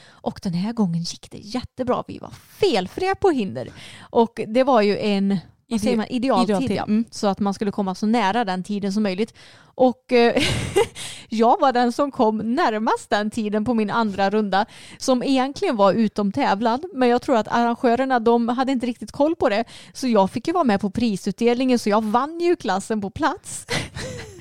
[0.09, 2.03] Och den här gången gick det jättebra.
[2.07, 3.69] Vi var felfria på hinder.
[3.99, 5.37] Och det var ju en
[5.73, 6.49] vad säger man, idealtid.
[6.49, 6.83] idealtid, Ja.
[6.83, 7.05] mm.
[7.11, 9.33] Så att man skulle komma så nära den tiden som möjligt.
[9.75, 10.43] Och eh,
[11.29, 14.65] jag var den som kom närmast den tiden på min andra runda.
[14.97, 16.83] Som egentligen var utom tävlan.
[16.93, 19.63] Men jag tror att arrangörerna de hade inte riktigt koll på det.
[19.93, 23.65] Så jag fick ju vara med på prisutdelningen så jag vann ju klassen på plats.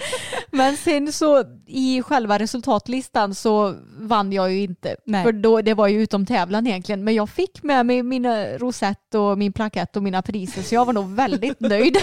[0.52, 4.96] Men sen så i själva resultatlistan så vann jag ju inte.
[5.06, 5.24] Nej.
[5.24, 7.04] För då, det var ju utom tävlan egentligen.
[7.04, 10.84] Men jag fick med mig mina rosett och min plakett och mina priser så jag
[10.84, 11.96] var nog väldigt nöjd.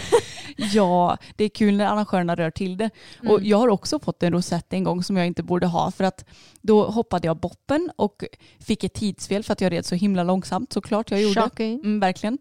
[0.58, 2.90] Ja, det är kul när arrangörerna rör till det.
[3.22, 3.34] Mm.
[3.34, 6.04] Och jag har också fått en rosett en gång som jag inte borde ha för
[6.04, 6.26] att
[6.62, 8.24] då hoppade jag boppen och
[8.60, 11.42] fick ett tidsfel för att jag red så himla långsamt såklart jag gjorde.
[11.42, 11.80] Shocking.
[11.80, 12.38] Mm, verkligen.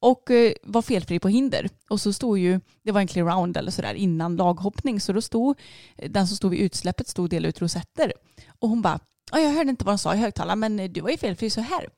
[0.00, 1.68] Och eh, var felfri på hinder.
[1.90, 5.20] Och så stod ju, det var en clear round eller sådär innan laghoppning, så då
[5.20, 5.58] stod
[5.96, 8.12] den som stod vid utsläppet stod delade ut rosetter.
[8.58, 8.98] Och hon bara,
[9.32, 11.50] "Ja, jag hörde inte vad de sa i högtalaren men eh, du var ju felfri
[11.50, 11.88] så här.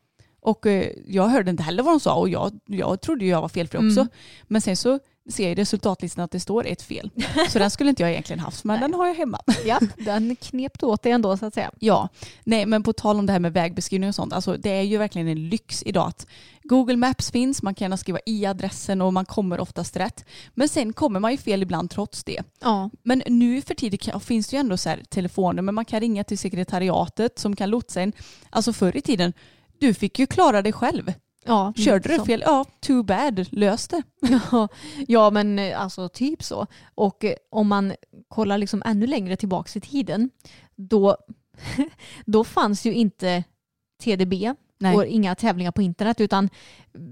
[0.43, 3.49] Och eh, jag hörde inte heller vad de sa och jag, jag trodde jag var
[3.49, 4.01] felfri också.
[4.01, 4.09] Mm.
[4.49, 4.99] Men sen så
[5.31, 7.11] ser jag i resultatlistan att det står ett fel.
[7.49, 8.89] Så den skulle inte jag egentligen haft, men Nej.
[8.89, 9.41] den har jag hemma.
[9.65, 11.71] Ja, den knep du åt dig ändå så att säga.
[11.79, 12.09] Ja,
[12.45, 14.99] nej men på tal om det här med vägbeskrivning och sånt, alltså det är ju
[14.99, 16.27] verkligen en lyx idag att
[16.63, 20.25] Google Maps finns, man kan gärna skriva i adressen och man kommer oftast rätt.
[20.55, 22.43] Men sen kommer man ju fel ibland trots det.
[22.61, 26.01] Ja, Men nu för tiden finns det ju ändå så här telefoner, men man kan
[26.01, 28.13] ringa till sekretariatet som kan lotsa en.
[28.51, 29.33] Alltså förr i tiden,
[29.79, 31.13] du fick ju klara dig själv.
[31.45, 34.03] Ja Körde du fel, ja, too bad, lös det.
[34.53, 34.69] Ja,
[35.09, 36.67] ja, men eh, alltså typ så.
[36.95, 37.95] Och eh, om man
[38.29, 40.31] kollar liksom ännu längre tillbaka i tiden,
[40.77, 41.17] då,
[42.27, 43.45] då fanns ju inte
[44.03, 44.35] TDB
[44.83, 44.97] Nej.
[44.97, 46.49] och inga tävlingar på internet utan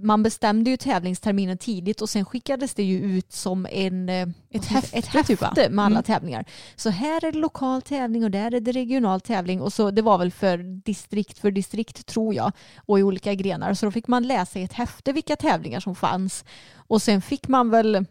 [0.03, 4.81] man bestämde ju tävlingsterminen tidigt och sen skickades det ju ut som en, eh, säga,
[4.81, 6.03] häfte ett typ, häfte med alla Mm.
[6.03, 6.45] tävlingar.
[6.77, 10.03] Så här är det lokal tävling och där är det regional tävling och så det
[10.03, 12.53] var väl för distrikt för distrikt tror jag
[12.87, 15.95] och i olika grenar så då fick man läsa i ett häfte vilka tävlingar som
[15.95, 16.45] fanns
[16.77, 18.05] och sen fick man väl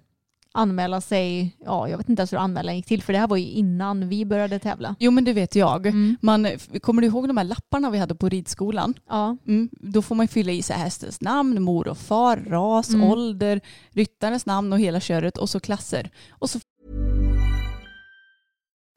[0.58, 3.38] anmäla sig, ja jag vet inte ens hur anmälan gick till för det här var
[3.38, 4.96] ju innan vi började tävla.
[5.00, 5.86] Jo men det vet jag.
[5.86, 6.18] Mm.
[6.22, 6.48] Man,
[6.82, 8.94] kommer du ihåg de här lapparna vi hade på ridskolan?
[9.10, 9.38] Ja.
[9.48, 13.04] Mm, då får man fylla i sig hästens namn, mor och far, ras, Mm.
[13.10, 16.10] ålder, ryttarens namn och hela köret och så klasser.
[16.30, 16.60] Och så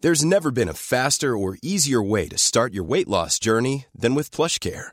[0.03, 4.15] There's never been a faster or easier way to start your weight loss journey than
[4.15, 4.93] with PlushCare.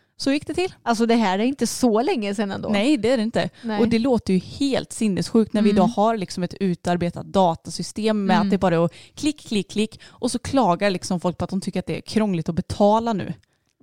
[0.21, 0.73] Så gick det till.
[0.83, 2.69] Alltså det här är inte så länge sedan ändå.
[2.69, 3.49] Nej, det är det inte.
[3.63, 3.79] Nej.
[3.79, 5.77] Och det låter ju helt sinnessjukt när vi Mm.
[5.77, 8.47] idag har liksom ett utarbetat datasystem med Mm.
[8.47, 11.49] att det bara är att klick, klick, klick och så klagar liksom folk på att
[11.49, 13.33] de tycker att det är krångligt att betala nu.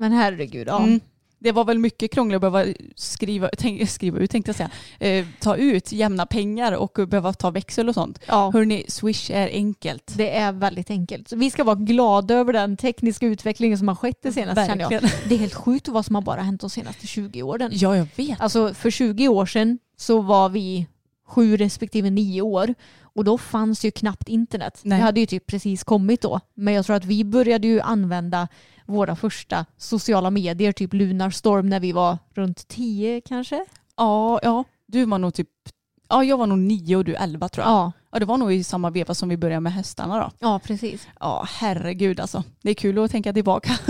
[0.00, 0.78] Men herregud, ja.
[0.82, 1.00] Mm.
[1.40, 5.26] Det var väl mycket krångligt att behöva skriva, tänk, skriva ut, tänkte jag säga, eh,
[5.40, 8.18] ta ut jämna pengar och behöva ta växel och sånt.
[8.26, 8.50] ja.
[8.52, 10.12] Hörni, Swish är enkelt.
[10.16, 11.32] Det är väldigt enkelt.
[11.32, 15.02] Vi ska vara glada över den tekniska utvecklingen som har skett det senaste känner jag.
[15.28, 17.70] Det är helt sjukt vad som har bara hänt de senaste 20 åren.
[17.74, 18.40] Ja, jag vet.
[18.40, 20.86] Alltså för 20 år sedan så var vi
[21.28, 22.74] sju respektive nio år
[23.18, 24.80] och då fanns ju knappt internet.
[24.82, 24.98] Nej.
[24.98, 26.40] Det hade ju typ precis kommit då.
[26.54, 28.48] Men jag tror att vi började ju använda
[28.86, 33.64] våra första sociala medier, typ Lunarstorm, när vi var runt 10 kanske.
[33.96, 35.48] Ja, ja, du var nog typ,
[36.08, 37.72] ja jag var nog nio och du elva tror jag.
[37.72, 40.30] Ja, Ja, det var nog i samma veva som vi började med hästarna då.
[40.38, 41.08] ja precis.
[41.20, 42.44] Ja, herregud alltså.
[42.62, 43.72] Det är kul att tänka tillbaka.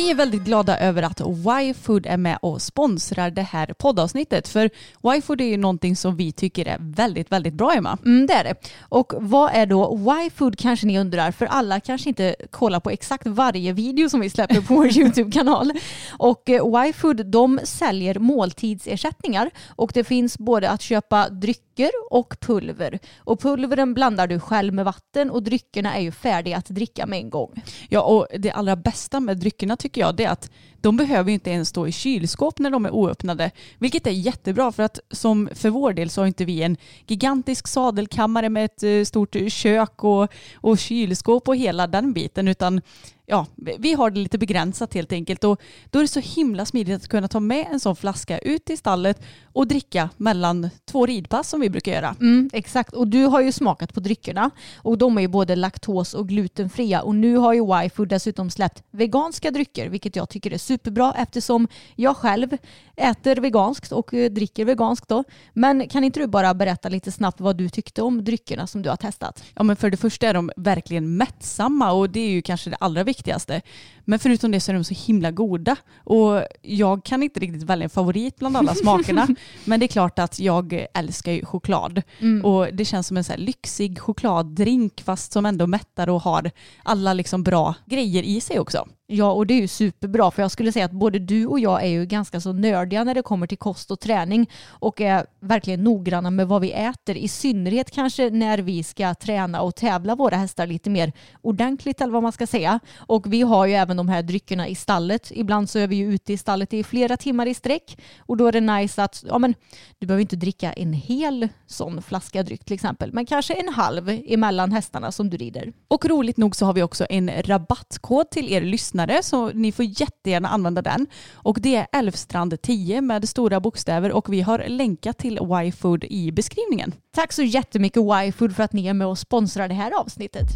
[0.00, 4.48] Vi är väldigt glada över att Y-Food är med och sponsrar det här poddavsnittet.
[4.48, 4.70] För
[5.16, 7.98] Y-Food är ju någonting som vi tycker är väldigt, väldigt bra Emma.
[8.04, 8.54] Mm, det är det.
[8.80, 11.32] Och vad är då Y-food kanske ni undrar?
[11.32, 15.72] För alla kanske inte kollar på exakt varje video som vi släpper på vår YouTube-kanal.
[16.18, 22.98] Och eh, Y-food de säljer måltidsersättningar och det finns både att köpa drycker och pulver.
[23.18, 27.18] Och pulveren blandar du själv med vatten och dryckerna är ju färdiga att dricka med
[27.18, 27.62] en gång.
[27.88, 30.50] Ja, och det allra bästa med dryckerna tycker jag det är att
[30.80, 33.50] de behöver ju inte ens stå i kylskåp när de är oöppnade.
[33.78, 36.76] Vilket är jättebra för att som för vår del så har inte vi en
[37.06, 42.80] gigantisk sadelkammare med ett eh, stort kök och, och kylskåp och hela den biten utan
[43.30, 43.46] ja,
[43.78, 47.08] vi har det lite begränsat helt enkelt och då är det så himla smidigt att
[47.08, 51.60] kunna ta med en sån flaska ut i stallet och dricka mellan två ridpass som
[51.60, 52.16] vi brukar göra.
[52.20, 56.14] Mm, exakt, och du har ju smakat på dryckerna och de är ju både laktos
[56.14, 60.58] och glutenfria och nu har ju Y-food dessutom släppt veganska drycker vilket jag tycker är
[60.58, 62.56] superbra eftersom jag själv
[62.96, 65.24] äter veganskt och eh, dricker veganskt då.
[65.52, 68.88] Men kan inte du bara berätta lite snabbt vad du tyckte om dryckerna som du
[68.88, 69.44] har testat?
[69.54, 72.76] Ja men för det första är de verkligen mättsamma och det är ju kanske det
[72.80, 73.60] allra viktigaste viktigaste.
[74.10, 77.84] Men förutom det så är de så himla goda och jag kan inte riktigt välja
[77.84, 79.28] en favorit bland alla smakerna.
[79.64, 82.02] men det är klart att jag älskar ju choklad
[82.44, 86.50] och det känns som en så lyxig chokladdrink fast som ändå mättar och har
[86.82, 88.86] alla liksom bra grejer i sig också.
[89.12, 91.82] Ja, och det är ju superbra för jag skulle säga att både du och jag
[91.82, 95.84] är ju ganska så nördiga när det kommer till kost och träning och är verkligen
[95.84, 97.16] noggranna med vad vi äter.
[97.16, 102.12] I synnerhet kanske när vi ska träna och tävla våra hästar lite mer ordentligt eller
[102.12, 102.80] vad man ska säga.
[102.96, 105.32] Och vi har ju även de här dryckerna i stallet.
[105.34, 108.46] Ibland så är vi ju ute i stallet i flera timmar i sträck och då
[108.46, 109.54] är det nice att ja, men,
[109.98, 114.20] du behöver inte dricka en hel sån flaska dryck till exempel, men kanske en halv
[114.26, 115.72] emellan hästarna som du rider.
[115.88, 119.84] Och roligt nog så har vi också en rabattkod till er lyssnare så ni får
[119.84, 121.06] jättegärna använda den.
[121.32, 126.94] Och det är Älvstrand10 med stora bokstäver och vi har länkat till Y-food i beskrivningen.
[127.14, 130.46] Tack så jättemycket Y-food för att ni är med och sponsrar det här avsnittet.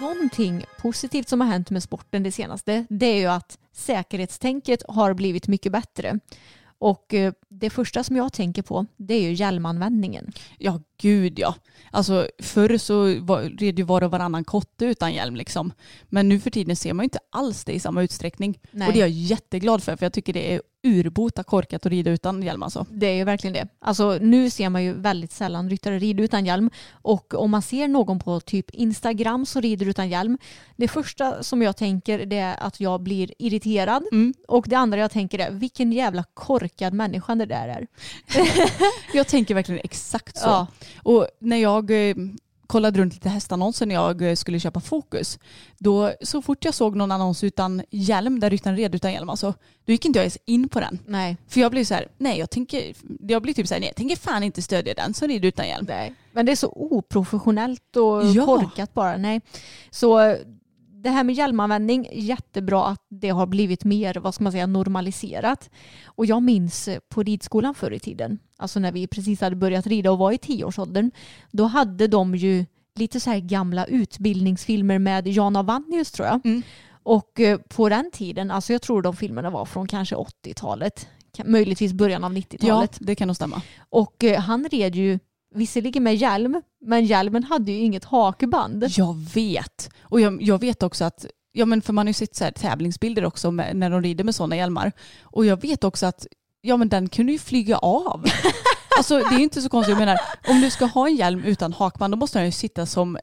[0.00, 5.14] Någonting positivt som har hänt med sporten det senaste det är ju att säkerhetstänket har
[5.14, 6.18] blivit mycket bättre.
[6.78, 10.32] Och eh, det första som jag tänker på det är ju hjälmanvändningen.
[10.58, 11.54] Ja, gud ja.
[11.90, 13.04] Alltså förr så
[13.58, 15.72] red ju var och varannan kotte utan hjälm liksom.
[16.08, 18.58] Men nu för tiden ser man ju inte alls det i samma utsträckning.
[18.70, 18.88] Nej.
[18.88, 22.10] Och det är jag jätteglad för för jag tycker det är urbota korkat att rida
[22.10, 22.86] utan hjälm alltså.
[22.90, 23.68] Det är ju verkligen det.
[23.80, 27.88] Alltså nu ser man ju väldigt sällan ryttare rida utan hjälm och om man ser
[27.88, 30.38] någon på typ Instagram som rider utan hjälm,
[30.76, 34.34] det första som jag tänker det är att jag blir irriterad Mm.
[34.48, 37.86] och det andra jag tänker är vilken jävla korkad människa det där är.
[39.14, 40.46] Jag tänker verkligen exakt så.
[40.48, 40.66] Ja.
[41.02, 42.16] Och när jag eh,
[42.66, 45.38] kollade runt lite hästannonser när jag eh, skulle köpa Fokus.
[45.78, 49.54] Då, så fort jag såg någon annons utan hjälm, där ryttaren red utan hjälm, alltså,
[49.84, 50.98] då gick inte jag ens in på den.
[51.06, 51.36] Nej.
[51.48, 53.96] För jag blev så här, nej jag tänker, jag blir typ så här, nej jag
[53.96, 55.86] tänker fan inte stödja den som rider utan hjälm.
[55.88, 56.14] Nej.
[56.32, 58.44] Men det är så oprofessionellt och Ja.
[58.46, 59.16] korkat bara.
[59.16, 59.40] Nej.
[59.90, 60.36] Så
[61.04, 65.70] det här med hjälmanvändning, jättebra att det har blivit mer vad ska man säga, normaliserat.
[66.06, 70.10] Och jag minns på ridskolan förr i tiden, alltså när vi precis hade börjat rida
[70.10, 71.10] och var i tioårsåldern,
[71.50, 72.66] då hade de ju
[72.98, 76.46] lite så här gamla utbildningsfilmer med Jan Avannius tror jag.
[76.46, 76.62] Mm.
[77.02, 81.48] Och eh, på den tiden, alltså jag tror de filmerna var från kanske 80-talet, ka-
[81.48, 82.96] möjligtvis början av 90-talet.
[83.00, 83.62] Ja, det kan nog stämma.
[83.88, 85.18] Och eh, han red ju
[85.54, 88.84] visserligen med hjälm, men hjälmen hade ju inget hakband.
[88.88, 89.90] Jag vet.
[90.02, 93.24] Och jag, jag vet också att, ja men för man har ju sett så tävlingsbilder
[93.24, 94.92] också med, när de rider med sådana hjälmar.
[95.22, 96.26] Och jag vet också att,
[96.60, 98.24] ja men den kunde ju flyga av.
[98.98, 101.72] alltså det är inte så konstigt, jag menar om du ska ha en hjälm utan
[101.72, 103.18] hakband då måste den ju sitta som,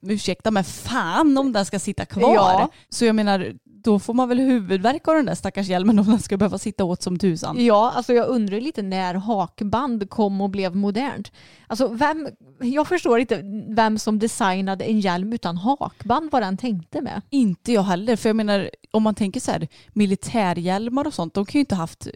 [0.00, 2.34] ursäkta men fan om den ska sitta kvar.
[2.34, 2.70] Ja.
[2.88, 6.18] Så jag menar, då får man väl huvudvärk av den där stackars hjälmen om den
[6.18, 7.64] ska behöva sitta åt som tusan.
[7.64, 11.32] Ja, alltså jag undrar lite när hakband kom och blev modernt.
[11.66, 12.28] Alltså vem,
[12.60, 17.22] jag förstår inte vem som designade en hjälm utan hakband, vad den tänkte med.
[17.30, 21.46] Inte jag heller, för jag menar om man tänker så här militärhjälmar och sånt, de
[21.46, 22.08] kan ju inte ha haft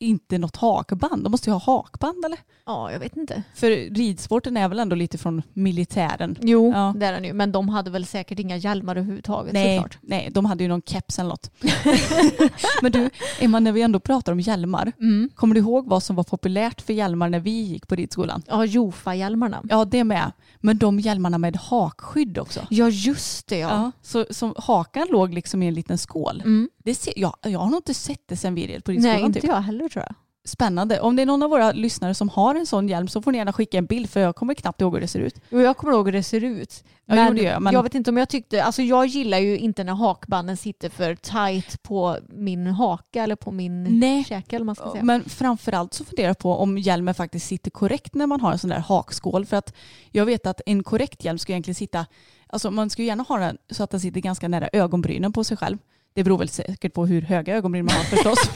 [0.00, 1.24] inte något hakband.
[1.24, 2.38] De måste ju ha hakband eller?
[2.66, 3.42] Ja, jag vet inte.
[3.54, 6.38] För ridsporten är väl ändå lite från militären?
[6.40, 6.94] Jo, Ja.
[6.96, 7.32] det är den ju.
[7.32, 9.98] Men de hade väl säkert inga hjälmar överhuvudtaget Nej, såklart.
[10.02, 11.50] nej, de hade ju någon keps eller något.
[12.82, 15.30] Men du, Emma, när vi ändå pratar om hjälmar, Mm.
[15.34, 18.42] kommer du ihåg vad som var populärt för hjälmar när vi gick på ridskolan?
[18.46, 19.62] Ja, Jofa-hjälmarna.
[19.68, 20.32] Ja, det med.
[20.60, 22.60] Men de hjälmarna med hakskydd också.
[22.70, 23.68] Ja, just det ja.
[23.70, 26.40] Ja, så, så hakan låg liksom i en liten skål.
[26.44, 26.68] Mm.
[26.84, 29.16] Det ser, jag, jag har nog inte sett det sen vi red på ridskolan.
[29.16, 29.50] Nej, inte typ.
[29.50, 30.14] jag heller tror jag.
[30.44, 31.00] Spännande.
[31.00, 33.38] Om det är någon av våra lyssnare som har en sån hjälm så får ni
[33.38, 35.40] gärna skicka en bild för jag kommer knappt ihåg hur det ser ut.
[35.50, 36.84] Jo, jag kommer ihåg hur det ser ut.
[37.06, 39.06] Ja, Men, jo, det gör jag, men- jag vet inte om jag tyckte, alltså jag
[39.06, 44.24] gillar ju inte när hakbanden sitter för tight på min haka eller på min Nej.
[44.24, 45.04] käke eller man ska säga.
[45.04, 48.58] Men framförallt så funderar jag på om hjälmen faktiskt sitter korrekt när man har en
[48.58, 49.46] sån där hakskål.
[49.46, 49.74] För att
[50.10, 52.06] jag vet att en korrekt hjälm ska egentligen sitta,
[52.46, 55.44] alltså man ska ju gärna ha den så att den sitter ganska nära ögonbrynen på
[55.44, 55.78] sig själv.
[56.14, 58.38] Det beror väl säkert på hur höga ögonbryn man har förstås.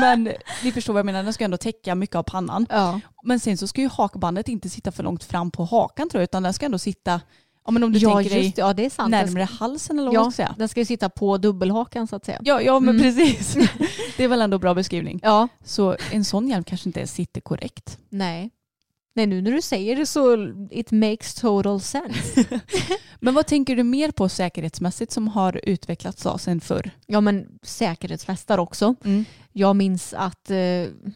[0.00, 0.32] Men
[0.64, 2.66] ni förstår vad jag menar, den ska ändå täcka mycket av pannan.
[2.70, 3.00] Ja.
[3.24, 6.24] Men sen så ska ju hakbandet inte sitta för långt fram på hakan tror jag,
[6.24, 7.20] utan den ska ändå sitta,
[7.66, 8.54] ja men om du ja, tänker dig.
[8.56, 9.10] Ja, det är sant.
[9.10, 10.54] Närmare halsen eller vad man Ja, ska säga.
[10.58, 12.38] den ska ju sitta på dubbelhakan så att säga.
[12.44, 13.02] Ja, ja men Mm.
[13.02, 13.54] precis.
[14.16, 15.20] Det är väl ändå bra beskrivning.
[15.22, 17.98] Ja, Så en sån hjälm kanske inte sitter korrekt.
[18.08, 18.50] nej.
[19.14, 22.44] Nej, nu när du säger det så it makes total sense.
[23.20, 26.90] Men vad tänker du mer på säkerhetsmässigt som har utvecklats då sen förr?
[27.06, 28.94] Ja, men säkerhetsvästar också.
[29.52, 30.58] Jag minns att, eh,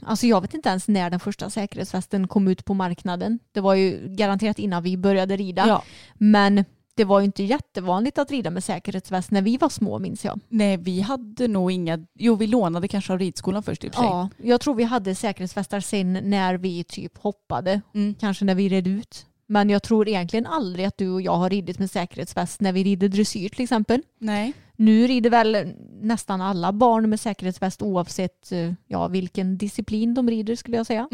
[0.03, 3.39] alltså jag vet inte ens när den första säkerhetsvästen kom ut på marknaden.
[3.53, 5.65] Det var ju garanterat innan vi började rida.
[5.67, 5.83] Ja.
[6.15, 6.65] Men
[6.97, 10.41] det var ju inte jättevanligt att rida med säkerhetsväst när vi var små minns jag.
[10.49, 14.01] Nej, vi hade nog inga, jo vi lånade kanske av ridskolan först i och för
[14.01, 14.09] sig.
[14.11, 18.15] Ja, jag tror vi hade säkerhetsvästar sen när vi typ hoppade, Mm.
[18.21, 19.27] kanske när vi red ut.
[19.47, 22.85] Men jag tror egentligen aldrig att du och jag har ridit med säkerhetsväst när vi
[22.85, 24.03] rider dressyr till exempel.
[24.19, 24.53] Nej.
[24.77, 30.57] Nu rider väl nästan alla barn med säkerhetsväst oavsett eh, ja, vilken disciplin de rider
[30.57, 31.09] skulle jag säga.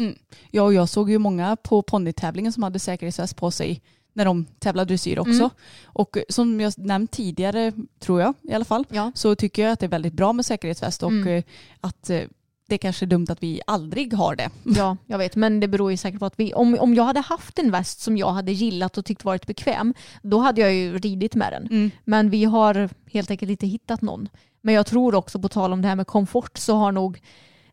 [0.51, 3.81] Ja, och jag såg ju många på ponnytävlingen som hade säkerhetsväst på sig
[4.13, 5.31] när de tävlade dressyr också.
[5.31, 5.49] Mm.
[5.85, 9.11] Och som jag nämnt tidigare, tror jag i alla fall, Ja.
[9.15, 11.27] så tycker jag att det är väldigt bra med säkerhetsväst och Mm.
[11.37, 11.43] eh,
[11.81, 12.21] att eh,
[12.67, 14.49] det är kanske är dumt att vi aldrig har det.
[14.77, 15.35] Ja, jag vet.
[15.35, 17.99] Men det beror ju säkert på att vi, om, om jag hade haft en väst
[18.01, 21.67] som jag hade gillat och tyckt varit bekväm, då hade jag ju ridit med den.
[21.67, 21.91] Mm.
[22.03, 24.29] Men vi har helt enkelt inte hittat någon.
[24.61, 27.21] Men jag tror också på tal om det här med komfort så har nog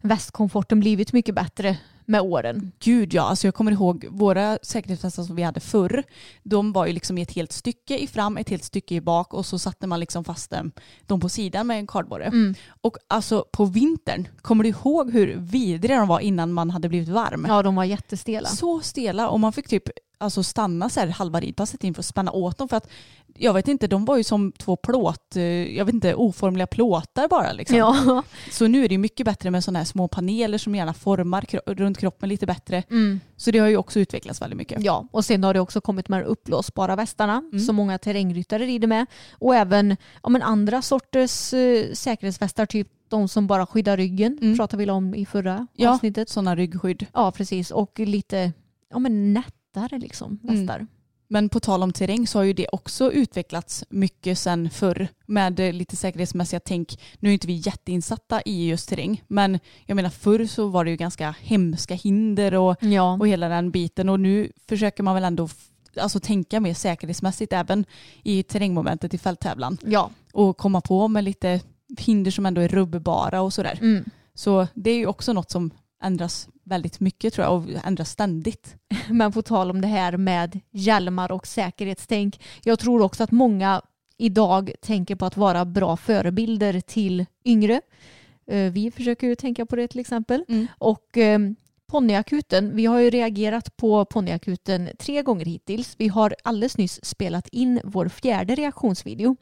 [0.01, 1.77] västkomforten blivit mycket bättre
[2.09, 2.73] med åren.
[2.79, 6.05] Gud ja, alltså jag kommer ihåg våra säkerhetsvästar som vi hade förr.
[6.43, 9.35] De var ju liksom i ett helt stycke i fram, ett helt stycke i bak
[9.35, 10.73] och så satte man liksom fast dem,
[11.07, 12.25] dem på sidan med en kardborre.
[12.25, 12.55] Mm.
[12.81, 17.09] Och alltså på vintern, kommer du ihåg hur vidriga de var innan man hade blivit
[17.09, 17.47] varm?
[17.49, 18.49] Ja, de var jättestela.
[18.49, 19.89] Så stela och man fick typ
[20.19, 22.89] alltså stanna så här halva ridpasset in för att spänna åt dem för att
[23.41, 25.43] jag vet inte, de var ju som två plåt, eh,
[25.77, 27.77] jag vet inte, oformliga plåtar bara liksom.
[27.77, 28.23] Ja.
[28.51, 31.75] Så nu är det mycket bättre med sådana här små paneler som gärna formar kro-
[31.75, 32.83] runt kroppen lite bättre.
[32.91, 33.21] Mm.
[33.37, 34.83] Så det har ju också utvecklats väldigt mycket.
[34.85, 37.61] Ja, och sen har det också kommit med uppblåsbara västarna Mm.
[37.61, 39.07] som många terrängryttare rider med.
[39.33, 44.57] Och även ja, men andra sorters eh, säkerhetsvästar, typ de som bara skyddar ryggen, Mm.
[44.57, 45.91] pratade vi om i förra Ja.
[45.95, 46.29] avsnittet.
[46.29, 47.07] Sådana ryggskydd.
[47.15, 47.71] Ja, precis.
[47.71, 48.53] Och lite
[48.91, 49.33] ja, men
[49.75, 50.57] nättare liksom, Mm.
[50.57, 50.87] västar.
[51.31, 55.59] Men på tal om terräng så har ju det också utvecklats mycket sen förr med
[55.59, 56.99] lite säkerhetsmässiga tänk.
[57.19, 60.91] Nu är inte vi jätteinsatta i just terräng men jag menar förr så var det
[60.91, 63.17] ju ganska hemska hinder och, Ja.
[63.21, 65.49] och hela den biten och nu försöker man väl ändå
[66.01, 67.85] alltså, tänka mer säkerhetsmässigt även
[68.23, 70.11] i terrängmomentet i fälttävlan ja.
[70.33, 71.61] och komma på med lite
[71.99, 73.79] hinder som ändå är rubbbara och sådär.
[73.81, 74.05] Mm.
[74.35, 75.71] Så det är ju också något som
[76.03, 78.77] ändras väldigt mycket tror jag och ändras ständigt.
[79.11, 82.41] Men på tal om det här med hjälmar och säkerhetstänk.
[82.65, 83.83] Jag tror också att många
[84.17, 87.81] idag tänker på att vara bra förebilder till yngre.
[88.47, 90.45] Eh, Vi försöker ju tänka på det till exempel.
[90.49, 90.67] Mm.
[90.79, 91.39] Och eh,
[91.87, 95.95] Ponnyakuten, vi har ju reagerat på Ponnyakuten tre gånger hittills.
[95.99, 99.37] Vi har alldeles nyss spelat in vår fjärde reaktionsvideo.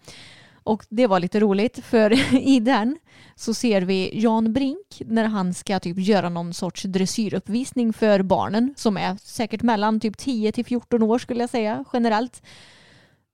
[0.67, 2.99] Och det var lite roligt för i den
[3.35, 8.75] så ser vi Jan Brink när han ska typ göra någon sorts dressyruppvisning för barnen
[8.77, 12.43] som är säkert mellan typ 10 till 14 år skulle jag säga generellt.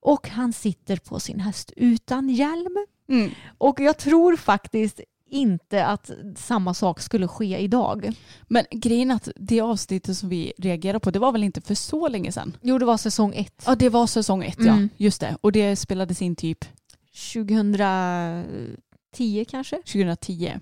[0.01, 2.87] Och han sitter på sin häst utan hjälm.
[3.09, 3.31] Mm.
[3.59, 8.13] Och jag tror faktiskt inte att samma sak skulle ske idag.
[8.49, 12.09] Men grejen att det avsnittet som vi reagerade på det var väl inte för så
[12.09, 12.57] länge sedan?
[12.63, 13.63] Jo, det var säsong ett.
[13.67, 14.83] Ja det var säsong ett Mm.
[14.83, 15.37] ja, just det.
[15.41, 16.65] Och det spelades in typ
[17.15, 19.77] 2010 kanske?
[19.77, 20.53] 2010.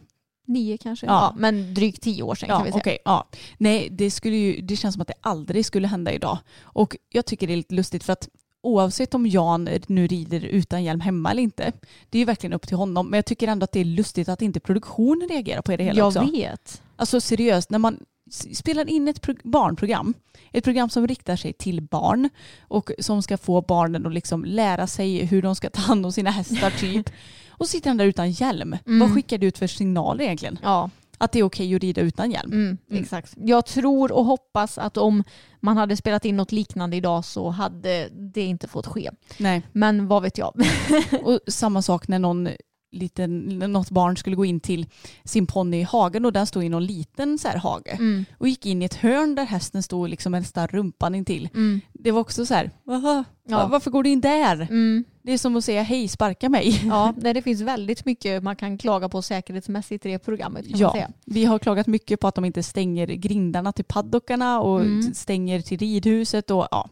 [0.46, 1.06] Nio kanske?
[1.06, 1.12] Ja.
[1.12, 1.34] Ja.
[1.36, 2.80] men drygt tio år sedan Ja, kan vi säga.
[2.80, 2.98] okej.
[3.04, 3.28] ja.
[3.58, 6.38] Nej, det, skulle ju, det känns som att det aldrig skulle hända idag.
[6.62, 8.28] Och jag tycker det är lite lustigt för att
[8.62, 11.72] oavsett om Jan nu rider utan hjälm hemma eller inte,
[12.10, 13.10] det är ju verkligen upp till honom.
[13.10, 15.98] Men jag tycker ändå att det är lustigt att inte produktionen reagerar på det hela
[15.98, 16.30] Jag också.
[16.32, 16.82] vet.
[16.96, 17.98] Alltså seriöst, när man
[18.30, 20.14] spelar in ett pro- barnprogram,
[20.52, 22.28] ett program som riktar sig till barn
[22.68, 26.12] och som ska få barnen att liksom lära sig hur de ska ta hand om
[26.12, 27.10] sina hästar typ.
[27.50, 28.76] Och sitter han där utan hjälm.
[28.86, 28.98] Mm.
[29.00, 30.58] Vad skickar du ut för signaler egentligen?
[30.62, 32.52] Ja, Att det är okej att rida utan hjälm?
[32.52, 33.34] mm, exakt.
[33.36, 35.24] Jag tror och hoppas att om
[35.60, 39.10] man hade spelat in något liknande idag så hade det inte fått ske.
[39.38, 39.62] Nej.
[39.72, 40.54] Men vad vet jag?
[41.22, 42.48] Och samma sak när någon
[42.92, 44.86] liten, något barn skulle gå in till
[45.24, 48.48] sin ponny i hagen och den stod i någon liten så här hage Mm, och
[48.48, 51.48] gick in i ett hörn där hästen stod liksom nästan rumpan intill.
[51.54, 53.56] mm, Det var också så här, "Vaha, Ja.
[53.56, 54.60] va- varför går du in där?
[54.60, 55.04] mm.
[55.22, 56.80] Det är som att säga hej, sparka mig.
[56.86, 61.06] Ja, nej, det finns väldigt mycket man kan klaga på säkerhetsmässigt i det programmet Ja,
[61.26, 65.14] vi har klagat mycket på att de inte stänger grindarna till paddockarna och Mm.
[65.14, 66.88] stänger till ridhuset och ja.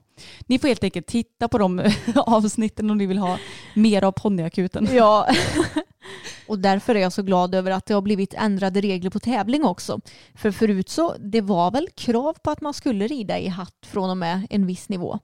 [0.47, 3.39] Ni får helt enkelt titta på de avsnitten om ni vill ha
[3.75, 4.89] mer av ponnyakuten.
[4.93, 5.29] Ja.
[6.47, 9.65] och därför är jag så glad över att det har blivit ändrade regler på tävling
[9.65, 10.01] också.
[10.35, 14.11] För förut så, det var väl krav på att man skulle rida i hatt från
[14.11, 15.19] och med en viss nivå.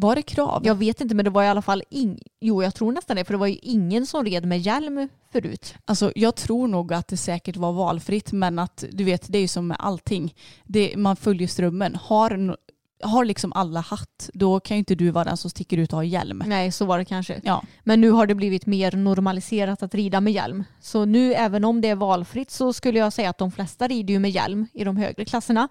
[0.00, 0.62] Var det krav?
[0.64, 2.18] Jag vet inte men det var i alla fall ing...
[2.40, 5.74] Jo jag tror nästan det för det var ju ingen som red med hjälm förut.
[5.84, 9.42] Alltså, jag tror nog att det säkert var valfritt men att du vet det är
[9.42, 10.34] ju som med allting.
[10.64, 11.94] Det, man följer strömmen.
[11.94, 12.56] Har,
[13.02, 15.96] har liksom alla hatt då kan ju inte du vara den som sticker ut och
[15.96, 16.42] har hjälm.
[16.46, 17.40] Nej så var det kanske.
[17.44, 20.64] Ja, Men nu har det blivit mer normaliserat att rida med hjälm.
[20.80, 24.14] Så nu även om det är valfritt så skulle jag säga att de flesta rider
[24.14, 25.68] ju med hjälm i de högre klasserna.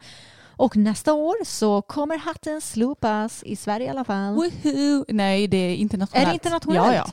[0.59, 4.34] Och nästa år så kommer hatten slopas i Sverige i alla fall.
[4.36, 5.05] Woohoo!
[5.07, 6.28] Nej, det är internationellt.
[6.28, 6.88] Är det internationellt?
[6.88, 7.05] Ja, ja.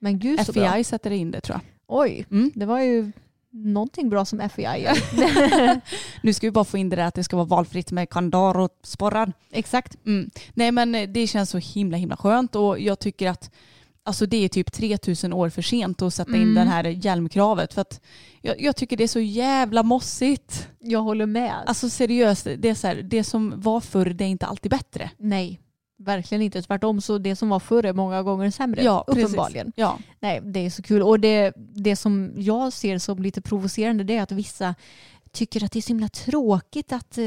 [0.00, 0.64] Men gud så bra.
[0.64, 1.62] FBI sätter in det tror jag.
[1.98, 2.52] Oj, Mm.
[2.54, 3.12] det var ju
[3.52, 5.80] någonting bra som FBI gör.
[6.22, 8.58] Nu ska vi bara få in det där att det ska vara valfritt med kandar
[8.58, 9.32] och sporrar.
[9.50, 9.96] Exakt.
[10.06, 10.30] Mm.
[10.54, 13.50] Nej men eh, det känns så himla himla skönt och jag tycker att
[14.02, 16.54] alltså det är typ 3000 år för sent att sätta in Mm.
[16.54, 18.00] den här hjälmkravet för att
[18.40, 20.68] jag, jag tycker det är så jävla mossigt.
[20.78, 21.54] Jag håller med.
[21.66, 25.10] Alltså seriöst, det är så här, det som var förr det är inte alltid bättre.
[25.18, 25.60] Nej,
[25.98, 26.62] verkligen inte.
[26.62, 28.82] Tvärtom så det som var förr är många gånger sämre.
[28.82, 29.72] Ja, uppenbarligen.
[29.76, 29.98] Ja.
[30.20, 31.02] Nej, det är så kul.
[31.02, 34.74] Och det, det som jag ser som lite provocerande det är att vissa
[35.32, 37.24] tycker att det är så himla tråkigt att eh,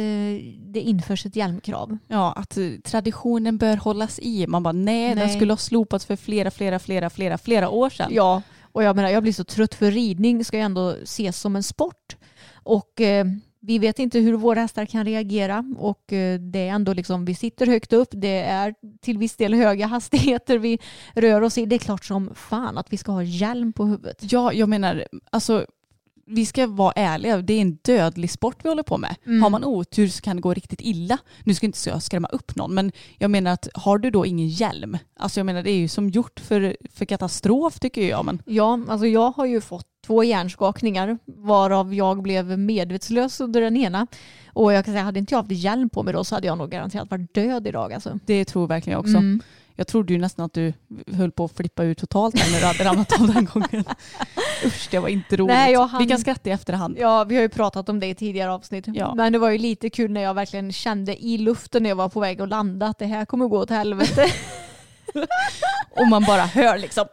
[0.57, 1.97] det införs ett hjälmkrav.
[2.07, 4.47] ja, att eh, traditionen bör hållas i.
[4.47, 5.36] Man bara nej, den Nej.
[5.36, 8.11] skulle ha slopats för flera, flera, flera, flera, flera år sedan.
[8.11, 11.55] Ja, och jag menar jag blir så trött för ridning ska ju ändå ses som
[11.55, 12.15] en sport.
[12.53, 13.26] Och eh,
[13.62, 17.36] vi vet inte hur våra hästar kan reagera och eh, det är ändå liksom, vi
[17.36, 20.80] sitter högt upp, det är till viss del höga hastigheter vi
[21.14, 21.66] rör oss i.
[21.66, 24.18] Det är klart som fan att vi ska ha hjälm på huvudet.
[24.32, 25.66] Ja, jag menar, alltså
[26.26, 29.15] vi ska vara ärliga, det är en dödlig sport vi håller på med.
[29.26, 29.41] Mm.
[29.41, 31.17] Har man otur så kan det gå riktigt illa.
[31.43, 34.47] Nu ska inte jag skrämma upp någon, men jag menar att har du då ingen
[34.47, 38.26] hjälm, alltså jag menar det är ju som gjort för, för katastrof tycker jag.
[38.26, 43.78] Men Ja, alltså jag har ju fått två hjärnskakningar varav jag blev medvetslös under den
[43.78, 44.07] ena.
[44.53, 46.57] Och jag kan säga, hade inte jag haft hjälm på mig då så hade jag
[46.57, 47.93] nog garanterat varit död idag.
[47.93, 48.19] Alltså.
[48.26, 49.17] det tror verkligen jag också.
[49.17, 49.41] Mm.
[49.76, 50.74] Jag trodde ju nästan att du
[51.13, 53.84] höll på att flippa ut totalt när du hade ramlat av den gången.
[54.65, 55.53] Usch, det var inte roligt.
[55.55, 56.97] Nej, hann- Vi kan skratta i efterhand.
[56.99, 58.86] Ja, vi har ju pratat om det i tidigare avsnitt.
[58.88, 59.15] Ja.
[59.15, 62.09] Men det var ju lite kul när jag verkligen kände i luften när jag var
[62.09, 64.26] på väg att landa att det här kommer gå åt helvete.
[65.99, 67.05] Och man bara hör liksom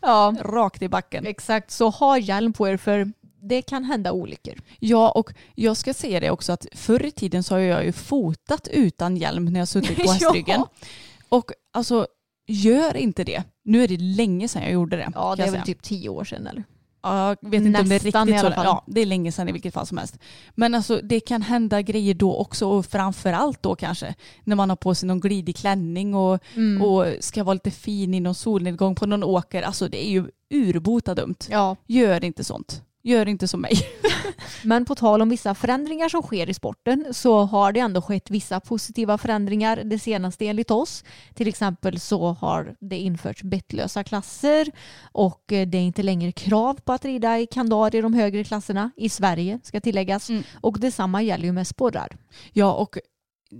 [0.00, 1.26] ja, rakt i backen.
[1.26, 1.70] exakt.
[1.70, 4.54] Så ha hjälm på er för det kan hända olyckor.
[4.78, 7.92] Ja, och jag ska säga det också att förr i tiden så har jag ju
[7.92, 10.60] fotat utan hjälm när jag suttit på hästryggen.
[10.60, 10.68] Ja.
[11.28, 12.06] Och alltså,
[12.46, 13.42] gör inte det.
[13.64, 15.10] Nu är det länge sedan jag gjorde det.
[15.14, 16.64] Ja, det är väl typ tio år sedan eller?
[17.02, 18.52] Ja, jag vet inte om det är Nästan riktigt så.
[18.56, 20.18] Ja, det är länge sedan i vilket fall som helst.
[20.54, 24.14] Men alltså det kan hända grejer då också och framförallt då kanske
[24.44, 26.82] när man har på sig någon glidig klänning och, Mm.
[26.82, 29.62] och ska vara lite fin i någon solnedgång på någon åker.
[29.62, 31.36] Alltså det är ju urbota dumt.
[31.50, 32.82] Ja, Gör inte sånt.
[33.06, 33.72] Gör inte som mig.
[34.64, 38.30] men på tal om vissa förändringar som sker i sporten så har det ändå skett
[38.30, 41.04] vissa positiva förändringar det senaste enligt oss.
[41.34, 44.72] Till exempel så har det införts bettlösa klasser
[45.12, 48.44] och eh, det är inte längre krav på att rida i kandar i de högre
[48.44, 50.28] klasserna i Sverige ska tilläggas.
[50.28, 50.42] Mm.
[50.60, 52.16] Och detsamma gäller ju med sporrar.
[52.52, 52.98] Ja och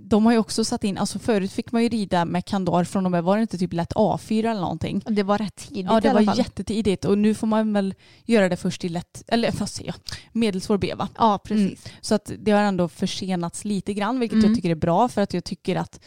[0.03, 3.05] de har ju också satt in, alltså förut fick man ju rida med kandar från
[3.05, 5.01] och med, var det inte typ lätt A4 eller någonting?
[5.09, 6.37] Det var rätt tidigt Ja det i alla var fall.
[6.37, 7.95] jättetidigt och nu får man väl
[8.25, 11.09] göra det först i lätt, eller vad säger jag, medelsvår B va?
[11.17, 11.85] Ja, precis.
[12.01, 14.45] Så att det har ändå försenats lite grann vilket Mm.
[14.49, 15.99] jag tycker är bra för att jag tycker att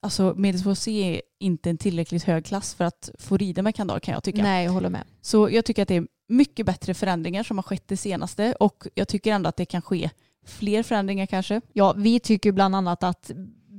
[0.00, 4.00] alltså, medelsvår C är inte en tillräckligt hög klass för att få rida med kandar
[4.00, 4.42] kan jag tycka.
[4.42, 5.04] Nej, jag håller med.
[5.20, 8.86] Så jag tycker att det är mycket bättre förändringar som har skett det senaste och
[8.94, 10.10] jag tycker ändå att det kan ske
[10.50, 11.60] fler förändringar kanske.
[11.72, 13.30] Ja, vi tycker bland annat att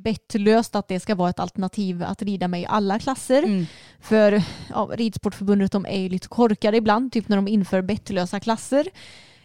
[0.04, 3.44] bettlöst att det ska vara ett alternativ att rida med i alla klasser.
[3.44, 3.66] Mm.
[4.00, 8.88] För ja, Ridsportförbundet de är ju lite korkade ibland, typ när de inför bettlösa klasser.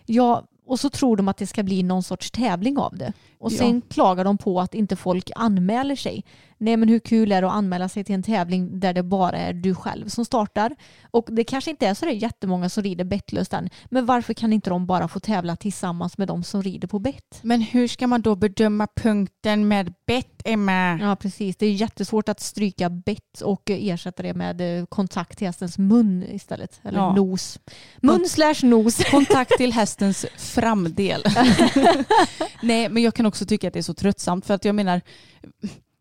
[0.06, 3.12] Ja, och så tror de att det ska bli någon sorts tävling av det.
[3.44, 3.58] Och Ja.
[3.58, 6.24] sen klagar de på att inte folk anmäler sig.
[6.58, 9.36] Nej men hur kul är det att anmäla sig till en tävling där det bara
[9.38, 10.76] är du själv som startar?
[11.10, 13.70] Och det kanske inte är så där jättemånga som rider bettlöst än.
[13.90, 17.38] Men varför kan inte de bara få tävla tillsammans med de som rider på bett?
[17.42, 20.98] Men hur ska man då bedöma punkten med bett Emma?
[21.02, 25.46] Ja precis, det är jättesvårt att stryka bett och ersätta det med eh, kontakt till
[25.46, 26.80] hästens mun istället.
[26.84, 27.14] Eller Ja.
[27.14, 27.58] nos.
[28.02, 29.04] Mun slash nos.
[29.10, 31.24] Kontakt till hästens framdel.
[32.62, 35.00] Nej, men jag kan också tycka att det är så tröttsamt för att jag menar,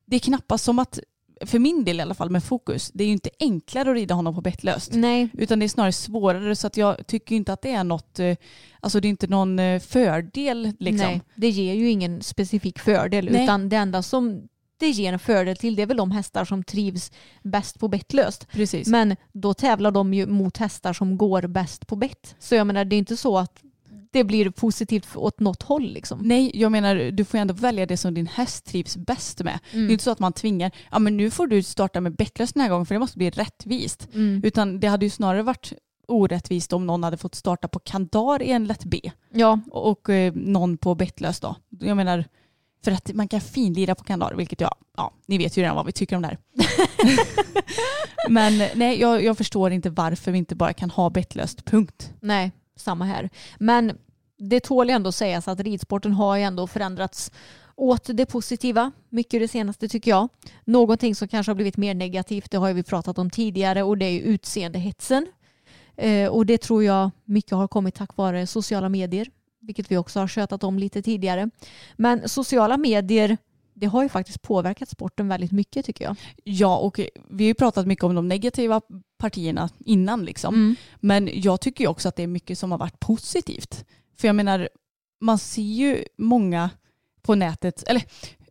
[0.05, 0.99] det är knappast som att,
[1.45, 4.15] för min del i alla fall med fokus, det är ju inte enklare att rida
[4.15, 4.91] honom på bettlöst.
[4.93, 8.19] Nej, Utan det är snarare svårare så att jag tycker inte att det är något,
[8.19, 8.35] eh,
[8.79, 11.07] alltså det är inte någon eh, fördel liksom.
[11.07, 13.43] nej, det ger ju ingen specifik fördel Nej.
[13.43, 16.63] utan det enda som det ger en fördel till det är väl de hästar som
[16.63, 17.11] trivs
[17.43, 18.47] bäst på bettlöst.
[18.51, 18.87] Precis.
[18.87, 22.35] Men då tävlar de ju mot hästar som går bäst på bett.
[22.39, 23.61] Så jag menar det är inte så att
[24.13, 26.19] det blir positivt åt något håll liksom.
[26.19, 29.59] Nej, jag menar du får ju ändå välja det som din häst trivs bäst med.
[29.71, 32.53] Det är inte så att man tvingar, ja men nu får du starta med bettlöst
[32.53, 34.07] den här gången för det måste bli rättvist.
[34.13, 34.41] Mm.
[34.43, 35.73] Utan det hade ju snarare varit
[36.07, 40.09] orättvist om någon hade fått starta på kandar i en lätt B Ja, och, och
[40.09, 41.55] eh, någon på bettlös då.
[41.79, 42.25] Jag menar,
[42.83, 45.85] för att man kan finlira på kandar, vilket jag, ja, ni vet ju redan vad
[45.85, 46.37] vi tycker om det här.
[48.29, 52.13] Men nej, jag, jag förstår inte varför vi inte bara kan ha bettlöst, punkt.
[52.19, 52.51] Nej,
[52.83, 53.29] samma här.
[53.59, 53.97] Men
[54.37, 57.31] det tål ändå ändå sägas att ridsporten har ju ändå förändrats
[57.75, 60.29] åt det positiva mycket det senaste tycker jag.
[60.65, 64.05] Någonting som kanske har blivit mer negativt det har vi pratat om tidigare och det
[64.05, 65.27] är utseendehetsen.
[65.95, 69.27] Eh, och det tror jag mycket har kommit tack vare sociala medier,
[69.61, 71.49] vilket vi också har skötat om lite tidigare.
[71.95, 73.37] Men sociala medier
[73.73, 76.15] det har ju faktiskt påverkat sporten väldigt mycket tycker jag.
[76.43, 76.99] Ja, och
[77.29, 78.81] vi har ju pratat mycket om de negativa
[79.17, 80.55] partierna innan liksom.
[80.55, 80.75] Mm.
[80.99, 83.85] Men jag tycker ju också att det är mycket som har varit positivt.
[84.17, 84.69] För jag menar,
[85.21, 86.69] man ser ju många
[87.21, 88.03] på nätet, eller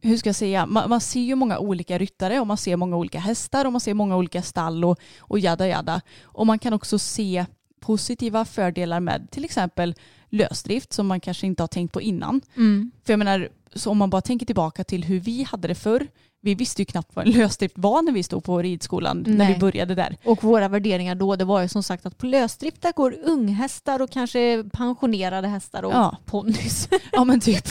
[0.03, 2.97] hur ska jag säga, man, man ser ju många olika ryttare och man ser många
[2.97, 6.01] olika hästar och man ser många olika stall och, och jada jada.
[6.23, 7.47] Och man kan också se
[7.81, 9.95] positiva fördelar med till exempel
[10.33, 12.41] lösdrift som man kanske inte har tänkt på innan.
[12.57, 12.91] Mm.
[13.07, 16.07] För jag menar, så om man bara tänker tillbaka till hur vi hade det förr,
[16.45, 19.53] vi visste ju knappt vad en lösdrift var när vi stod på ridskolan när Nej.
[19.55, 20.16] vi började där.
[20.24, 24.03] Och våra värderingar då, det var ju som sagt att på lösdrift där går unghästar
[24.03, 26.16] och kanske pensionerade hästar och Ja.
[26.26, 26.89] ponnys.
[27.12, 27.64] Ja men typ.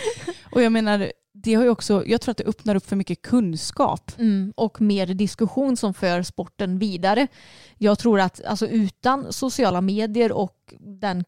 [0.52, 1.12] och jag menar,
[1.46, 4.12] det har ju också, jag tror att det öppnar upp för mycket kunskap.
[4.18, 7.26] Mm, och mer diskussion som för sporten vidare.
[7.78, 11.24] Jag tror att alltså, utan sociala medier och den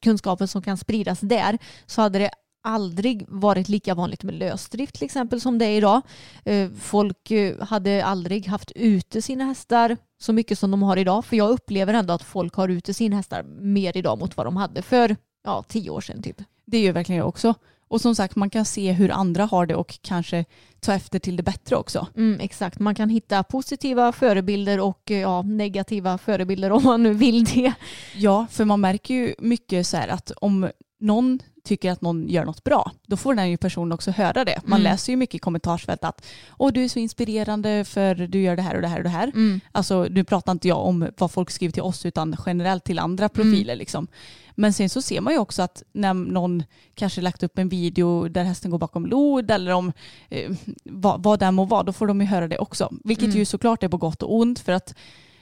[0.00, 2.30] kunskapen som kan spridas där så hade det
[2.62, 6.02] aldrig varit lika vanligt med lösdrift till exempel som det är idag.
[6.44, 11.24] Eh, Folk eh, hade aldrig haft ute sina hästar så mycket som de har idag.
[11.24, 14.56] För jag upplever ändå att folk har ute sina hästar mer idag mot vad de
[14.56, 16.42] hade för ja, tio år sedan typ.
[16.66, 17.54] Det gör verkligen jag också.
[17.90, 20.44] Och som sagt, man kan se hur andra har det och kanske
[20.80, 22.06] ta efter till det bättre också.
[22.16, 27.44] Mm, exakt, man kan hitta positiva förebilder och ja, negativa förebilder om man nu vill
[27.44, 27.72] det.
[28.16, 30.70] Ja, för man märker ju mycket så här att om
[31.00, 34.60] någon tycker att någon gör något bra, då får den ju personen också höra det.
[34.64, 34.92] Man Mm.
[34.92, 36.26] läser ju mycket i kommentarsfält att
[36.58, 39.08] Åh, du är så inspirerande för du gör det här och det här och det
[39.10, 39.26] här.
[39.28, 39.60] Mm.
[39.72, 43.28] Alltså nu pratar inte jag om vad folk skriver till oss utan generellt till andra
[43.28, 43.76] profiler.
[43.76, 44.06] Liksom.
[44.54, 46.62] Men sen så ser man ju också att när någon
[46.94, 49.92] kanske lagt upp en video där hästen går bakom lod eller om
[50.28, 50.50] eh,
[50.84, 52.92] vad, vad det må vara, då får de ju höra det också.
[53.04, 53.36] Vilket Mm.
[53.38, 54.94] ju såklart är på gott och ont för att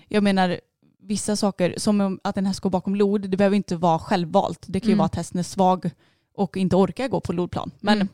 [0.09, 0.61] jag menar
[1.09, 4.65] vissa saker som om att en häst går bakom lod, det behöver inte vara självvalt.
[4.69, 4.99] Det kan ju Mm.
[4.99, 5.91] vara att hästen är svag
[6.35, 7.71] och inte orkar gå på lodplan.
[7.81, 8.09] Men Mm.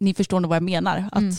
[0.00, 1.08] ni förstår nog vad jag menar.
[1.12, 1.34] Att Mm.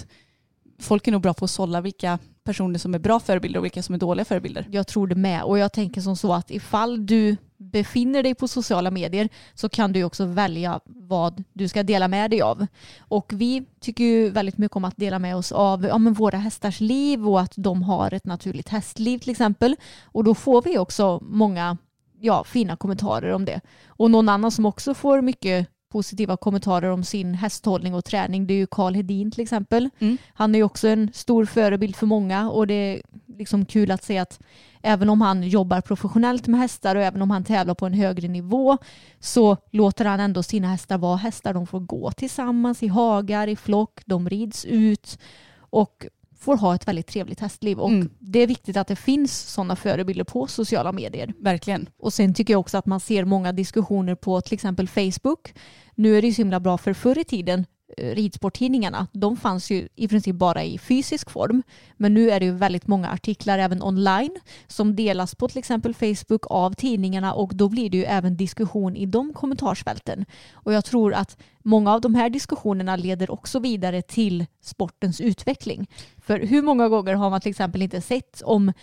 [0.80, 3.84] folk är nog bra på att sålla vilka personer som är bra förebilder och vilka
[3.84, 4.68] som är dåliga förebilder.
[4.72, 8.48] Jag tror det med och jag tänker som så att ifall du befinner dig på
[8.48, 12.68] sociala medier så kan du också välja vad du ska dela med dig av.
[13.00, 16.38] Och vi tycker ju väldigt mycket om att dela med oss av ja, men våra
[16.38, 19.76] hästars liv och att de har ett naturligt hästliv till exempel.
[20.04, 21.78] Och då får vi också många
[22.20, 23.62] ja, fina kommentarer om det.
[23.88, 28.54] Och någon annan som också får mycket positiva kommentarer om sin hästhållning och träning det
[28.54, 29.90] är ju Karl Hedin till exempel.
[30.00, 30.18] Mm.
[30.34, 33.02] Han är ju också en stor förebild för många och det är
[33.38, 34.40] liksom kul att se att
[34.82, 38.28] även om han jobbar professionellt med hästar och även om han tävlar på en högre
[38.28, 38.78] nivå
[39.20, 41.54] så låter han ändå sina hästar vara hästar.
[41.54, 45.20] De får gå tillsammans i hagar, i flock, de rids ut
[45.60, 46.06] och
[46.40, 47.80] får ha ett väldigt trevligt hästliv.
[47.80, 48.10] Och Mm.
[48.20, 51.34] det är viktigt att det finns sådana förebilder på sociala medier.
[51.40, 51.90] Verkligen.
[51.98, 55.54] Och sen tycker jag också att man ser många diskussioner på till exempel Facebook.
[55.96, 57.66] Nu är det ju så himla bra för förr i tiden
[57.98, 61.64] eh, ridsporttidningarna, de fanns ju i princip bara i fysisk form.
[61.98, 64.38] Men nu är det ju väldigt många artiklar även online
[64.68, 68.96] som delas på till exempel Facebook av tidningarna och då blir det ju även diskussion
[68.96, 70.26] i de kommentarsfälten.
[70.54, 75.88] Och jag tror att många av de här diskussionerna leder också vidare till sportens utveckling.
[76.18, 78.74] För hur många gånger har man till exempel inte sett om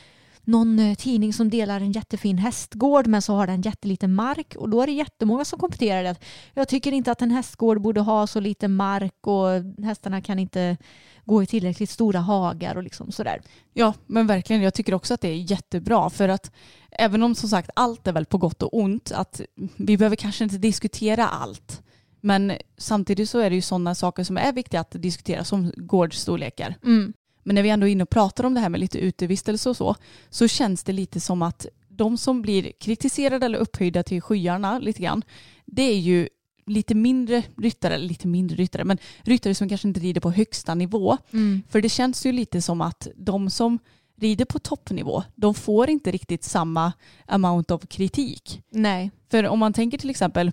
[0.50, 4.68] någon eh, tidning som delar en jättefin hästgård men så har den jätteliten mark och
[4.68, 6.16] då är det jättemånga som kommenterar det.
[6.54, 10.76] Jag tycker inte att en hästgård borde ha så lite mark och hästarna kan inte
[11.24, 13.42] gå i tillräckligt stora hagar och liksom sådär.
[13.72, 14.62] Ja, men verkligen.
[14.62, 16.52] Jag tycker också att det är jättebra för att
[16.90, 19.40] även om som sagt allt är väl på gott och ont, att
[19.76, 21.82] vi behöver kanske inte diskutera allt.
[22.20, 26.74] Men samtidigt så är det ju sådana saker som är viktiga att diskutera som gårdsstorlekar.
[26.84, 27.12] Mm.
[27.42, 29.76] Men när vi ändå är inne och pratar om det här med lite utevistelse och
[29.76, 29.96] så,
[30.30, 35.02] så känns det lite som att de som blir kritiserade eller upphöjda till skyarna lite
[35.02, 35.22] grann,
[35.66, 36.28] det är ju
[36.66, 40.74] lite mindre ryttare, eller lite mindre ryttare, men ryttare som kanske inte rider på högsta
[40.74, 41.16] nivå.
[41.32, 41.62] Mm.
[41.68, 43.78] För det känns ju lite som att de som
[44.20, 46.92] rider på toppnivå, de får inte riktigt samma
[47.26, 48.62] amount of kritik.
[48.70, 49.10] Nej.
[49.30, 50.52] För om man tänker till exempel,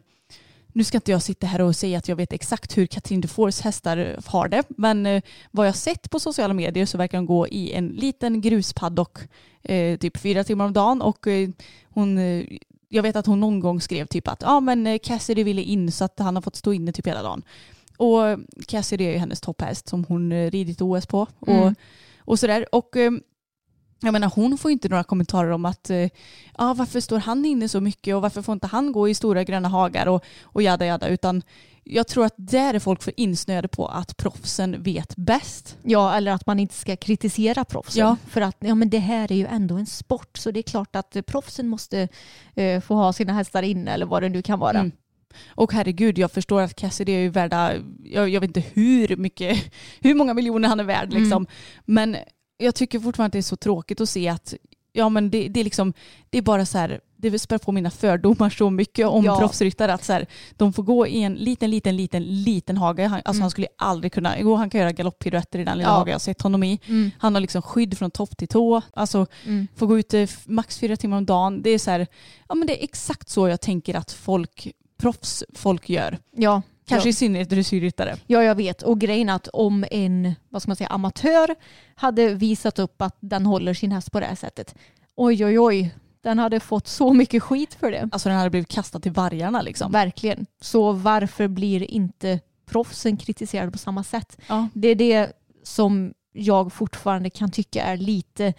[0.78, 3.62] nu ska inte jag sitta här och säga att jag vet exakt hur Katrin Dufours
[3.62, 5.22] hästar har det, men eh,
[5.52, 9.18] vad jag sett på sociala medier så verkar de gå i en liten gruspaddock
[9.64, 11.50] eh, typ fyra timmar om dagen och eh,
[11.90, 12.18] hon
[12.90, 16.06] jag vet att hon någon gång skrev typ att ja men Cassidy ville in så
[16.06, 17.42] att han har fått stå inne typ hela dagen.
[17.98, 18.22] Och
[18.68, 21.28] Cassidy är ju hennes topphäst som hon ridit OS på.
[21.40, 21.76] Och, Mm.
[22.20, 22.76] och sådär.
[22.76, 22.96] Och
[24.00, 26.10] jag menar hon får inte några kommentarer om att eh,
[26.58, 29.43] ja, varför står han inne så mycket och varför får inte han gå i stora
[29.43, 31.43] gröna hagar och, och jada jada utan
[31.89, 35.78] jag tror att där är folk för insnöade på att proffsen vet bäst.
[35.84, 38.00] Ja, eller att man inte ska kritisera proffsen.
[38.00, 38.18] Ja.
[38.28, 40.95] För att ja, men det här är ju ändå en sport så det är klart
[40.95, 42.08] att eh, proffsen måste
[42.56, 44.80] eh, få ha sina hästar inne eller vad det nu kan vara.
[44.80, 44.91] Mm.
[45.48, 47.74] Och herregud, jag förstår att Cassidy är ju värda,
[48.04, 51.48] jag, jag vet inte hur mycket, hur många miljoner han är värd liksom.
[51.86, 52.18] Men
[52.58, 54.53] jag tycker fortfarande att det är så tråkigt att se att,
[54.93, 55.93] ja men det, det är liksom,
[56.30, 59.39] det är bara så här, det spär på mina fördomar så mycket om Ja.
[59.39, 60.26] proffsryttare att så här,
[60.58, 63.03] de får gå i en liten, liten, liten, liten hage.
[63.03, 63.41] Han, alltså Mm.
[63.41, 65.93] han skulle aldrig kunna, jo han kan göra galopppiruetter i den lilla Ja.
[65.93, 66.80] hagen jag har sett honom i.
[66.86, 67.12] Mm.
[67.20, 68.82] Han har liksom skydd från topp till tå.
[68.93, 69.68] Alltså Mm.
[69.76, 71.62] får gå ute f- max fyra timmar om dagen.
[71.62, 72.08] Det är så här,
[72.49, 76.18] ja men det är exakt så jag tänker att folk, proffsfolk gör.
[76.36, 76.62] Ja.
[76.88, 77.10] Kanske ja.
[77.10, 78.16] i synnerhet dressyrryttare.
[78.28, 78.82] Ja, jag vet.
[78.82, 81.56] Och grejen är att om en vad ska man säga, amatör
[81.96, 84.76] hade visat upp att den håller sin häst på det här sättet,
[85.16, 88.10] oj, oj, oj, den hade fått så mycket skit för det.
[88.12, 89.92] Alltså den hade blivit kastad till vargarna liksom.
[89.92, 90.46] Verkligen.
[90.62, 94.38] Så varför blir inte proffsen kritiserade på samma sätt?
[94.48, 94.68] Ja.
[94.74, 95.32] Det är det
[95.64, 98.54] som jag fortfarande kan tycka är lite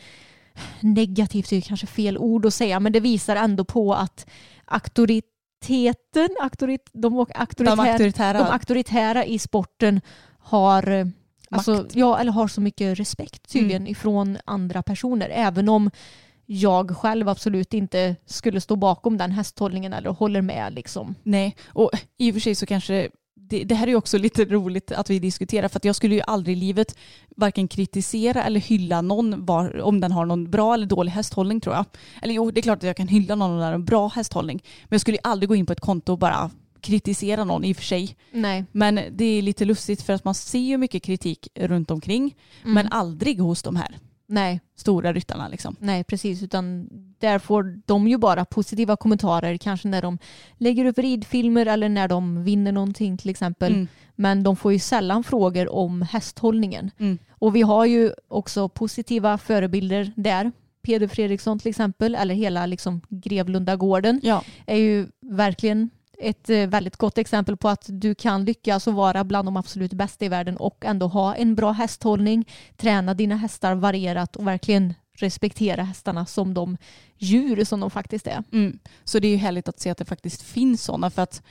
[0.80, 4.26] negativt, det är kanske fel ord att säga, men det visar ändå på att
[5.60, 8.38] auktoriteten, auktorit, de, auktoritär, De auktoritära.
[8.38, 10.00] de auktoritära i sporten
[10.38, 11.06] har, eh,
[11.50, 15.28] alltså, ja, eller har så mycket respekt tydligen ifrån andra personer.
[15.28, 15.90] Även om
[16.46, 20.74] jag själv absolut inte skulle stå bakom den hästhållningen eller håller med.
[20.74, 21.14] Liksom.
[21.22, 23.08] Nej, och i och för sig så kanske
[23.48, 26.20] det, det här är också lite roligt att vi diskuterar för att jag skulle ju
[26.26, 26.96] aldrig i livet
[27.36, 31.74] varken kritisera eller hylla någon var, om den har någon bra eller dålig hästhållning tror
[31.74, 31.84] jag.
[32.22, 34.08] Eller jo, det är klart att jag kan hylla någon om den har en bra
[34.08, 34.62] hästhållning.
[34.82, 37.72] Men jag skulle ju aldrig gå in på ett konto och bara kritisera någon i
[37.72, 38.16] och för sig.
[38.30, 38.64] Nej.
[38.72, 42.74] Men det är lite lustigt för att man ser ju mycket kritik runt omkring Mm.
[42.74, 43.98] men aldrig hos de här
[44.30, 45.76] Nej, stora ryttarna liksom.
[45.78, 46.42] nej, precis.
[46.42, 50.18] Utan där får de ju bara positiva kommentarer, kanske när de
[50.58, 53.72] lägger upp ridfilmer eller när de vinner någonting till exempel.
[53.72, 53.88] Mm.
[54.14, 56.90] Men de får ju sällan frågor om hästhållningen.
[56.98, 57.18] Mm.
[57.30, 60.52] Och vi har ju också positiva förebilder där.
[60.82, 65.90] Peder Fredriksson till exempel, eller hela liksom Grevlundagården Ja, är ju verkligen
[66.20, 69.92] ett eh, väldigt gott exempel på att du kan lyckas och vara bland de absolut
[69.92, 74.94] bästa i världen och ändå ha en bra hästhållning, träna dina hästar varierat och verkligen
[75.20, 76.76] respektera hästarna som de
[77.16, 78.44] djur som de faktiskt är.
[78.52, 78.78] mm.
[79.04, 81.42] så det är ju härligt att se att det faktiskt finns sådana för att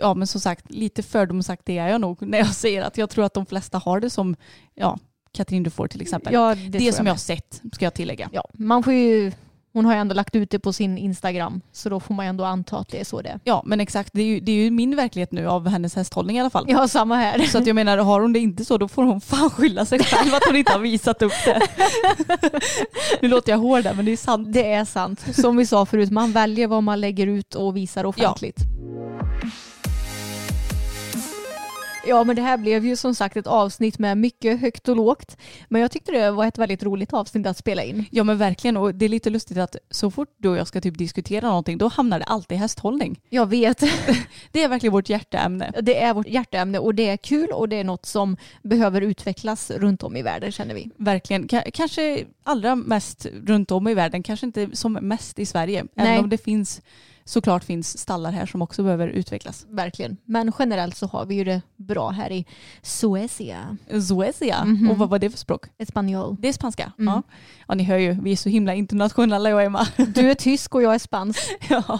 [0.00, 3.24] ja men som sagt lite fördomsaktig är jag nog när jag säger att jag tror
[3.24, 4.36] att de flesta har det som
[4.74, 4.98] ja
[5.32, 6.32] Katrin Dufour till exempel.
[6.32, 8.30] Ja, det det tror som jag har sett ska jag tillägga.
[8.32, 9.32] Ja, man får ju,
[9.72, 12.30] hon har ju ändå lagt ut det på sin Instagram så då får man ju
[12.30, 13.40] ändå anta att det är så det är.
[13.44, 16.36] Ja men exakt det är, ju, det är ju min verkliget nu av hennes hästhållning
[16.36, 16.64] i alla fall.
[16.68, 17.38] Ja, samma här.
[17.38, 19.98] Så att jag menar, har hon det inte så då får hon fan skylla sig
[19.98, 21.60] själv att hon inte har visat upp det.
[23.20, 24.52] nu låter jag hård där men det är sant.
[24.52, 25.36] Det är sant.
[25.36, 28.56] Som vi sa förut, man väljer vad man lägger ut och visar offentligt.
[28.58, 29.50] Ja
[32.24, 35.36] men det här blev ju som sagt ett avsnitt med mycket högt och lågt.
[35.68, 38.04] Men jag tyckte det var ett väldigt roligt avsnitt att spela in.
[38.10, 40.80] Ja men verkligen och det är lite lustigt att så fort du och jag ska
[40.80, 43.20] typ diskutera någonting då hamnar det alltid i hästhållning.
[43.28, 43.80] Jag vet,
[44.52, 45.72] Det är verkligen vårt hjärteämne.
[45.82, 49.70] det är vårt hjärteämne och det är kul och det är något som behöver utvecklas
[49.70, 50.90] runt om i världen känner vi.
[50.96, 51.48] Verkligen.
[51.48, 55.84] Ka- kanske allra mest runt om i världen, kanske inte som mest i Sverige.
[55.94, 56.06] Nej.
[56.08, 56.80] Även om det finns
[57.30, 59.66] såklart finns stallar här som också behöver utvecklas.
[59.68, 60.16] Verkligen.
[60.24, 62.46] Men generellt så har vi ju det bra här i
[62.82, 63.76] Suecia.
[64.08, 64.64] Suecia.
[64.64, 64.90] Mhm.
[64.90, 65.66] Och vad var det för språk?
[65.78, 66.36] Espanol.
[66.40, 66.92] Det är spanska.
[66.98, 67.14] Mm.
[67.14, 67.22] Ja.
[67.68, 69.86] ja, ni hör ju, vi är så himla internationella jag och Emma.
[70.14, 71.40] Du är tysk och jag är spansk.
[71.68, 71.98] ja.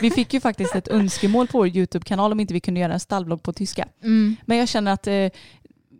[0.00, 3.00] Vi fick ju faktiskt ett önskemål på vår YouTube-kanal om inte vi kunde göra en
[3.00, 3.88] stallblogg på tyska.
[4.02, 4.36] Mm.
[4.46, 5.28] Men jag känner att eh,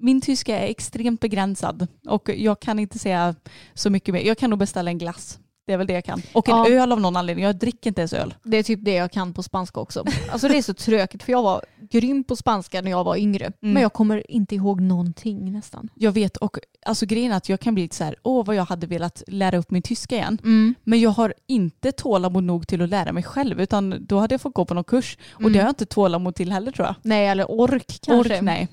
[0.00, 3.34] min tyska är extremt begränsad och jag kan inte säga
[3.74, 4.20] så mycket mer.
[4.20, 5.38] Jag kan nog beställa en glass.
[5.66, 6.22] Det är väl det jag kan.
[6.32, 6.68] Och en Ja.
[6.68, 7.44] öl av någon anledning.
[7.44, 8.34] Jag dricker inte ens öl.
[8.42, 10.04] Det är typ det jag kan på spanska också.
[10.32, 13.44] Alltså det är så tråkigt för jag var grym på spanska när jag var yngre.
[13.44, 13.72] Mm.
[13.74, 15.88] Men jag kommer inte ihåg någonting nästan.
[15.94, 18.56] Jag vet och alltså grejen är att jag kan bli lite så här, åh vad
[18.56, 20.38] jag hade velat lära upp min tyska igen.
[20.42, 20.74] Mm.
[20.84, 24.40] Men jag har inte tålamod nog till att lära mig själv utan då hade jag
[24.40, 25.18] fått gå på någon kurs.
[25.34, 25.52] Och Mm.
[25.52, 26.94] det har jag inte tålamod till heller tror jag.
[27.02, 28.34] Nej, eller ork kanske.
[28.34, 28.68] Ork, nej.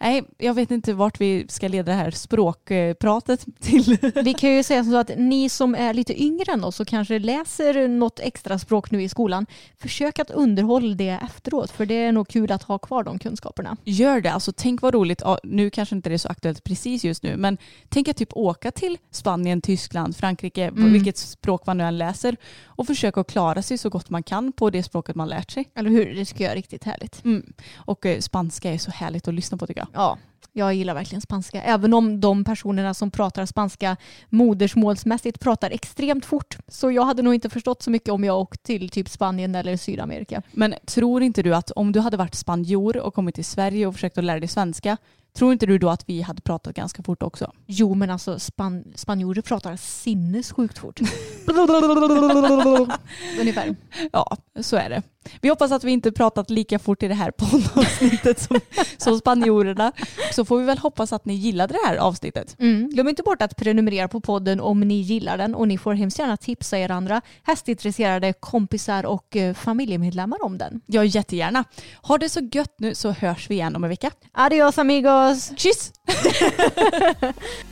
[0.00, 3.98] Nej, jag vet inte vart vi ska leda det här språkpratet till.
[4.24, 7.18] Vi kan ju säga så att ni som är lite yngre än oss och kanske
[7.18, 9.46] läser något extra språk nu i skolan,
[9.78, 13.76] försök att underhålla det efteråt för det är nog kul att ha kvar de kunskaperna.
[13.84, 17.04] Gör det, alltså tänk vad roligt, ja, nu kanske inte det är så aktuellt precis
[17.04, 17.58] just nu, men
[17.88, 20.92] tänk att typ åka till Spanien, Tyskland, Frankrike, Mm.
[20.92, 24.52] vilket språk man nu än läser och försöka att klara sig så gott man kan
[24.52, 25.68] på det språket man lärt sig.
[25.74, 26.14] Eller hur?
[26.14, 27.24] Det tycker jag är riktigt härligt.
[27.24, 27.52] Mm.
[27.74, 29.88] Och eh, spanska är så härligt att lyssna på tycker jag.
[29.92, 30.18] Ja,
[30.52, 31.62] jag gillar verkligen spanska.
[31.62, 33.96] Även om de personerna som pratar spanska
[34.28, 36.58] modersmålsmässigt pratar extremt fort.
[36.68, 39.76] Så jag hade nog inte förstått så mycket om jag åkt till typ Spanien eller
[39.76, 40.42] Sydamerika.
[40.52, 43.94] Men tror inte du att om du hade varit spanjor och kommit till Sverige och
[43.94, 44.96] försökt att lära dig svenska,
[45.36, 47.52] tror inte du då att vi hade pratat ganska fort också?
[47.66, 51.00] Jo, men alltså span spanjorer pratar sinnessjukt fort.
[53.40, 53.76] Ungefär.
[54.12, 55.02] Ja, så är det.
[55.40, 58.60] Vi hoppas att vi inte pratat lika fort i det här poddavsnittet som,
[58.96, 59.92] som spanjorerna.
[60.32, 62.56] Så får vi väl hoppas att ni gillade det här avsnittet.
[62.58, 62.88] Mm.
[62.88, 66.18] Glöm inte bort att prenumerera på podden om ni gillar den och ni får hemskt
[66.18, 70.80] gärna tipsa er andra hästintresserade kompisar och eh, familjemedlemmar om den.
[70.86, 71.64] Ja, jättegärna.
[72.02, 74.10] Ha det så gött nu så hörs vi igen om en vecka.
[74.32, 75.21] Adios amigos!
[75.56, 75.92] Tjus!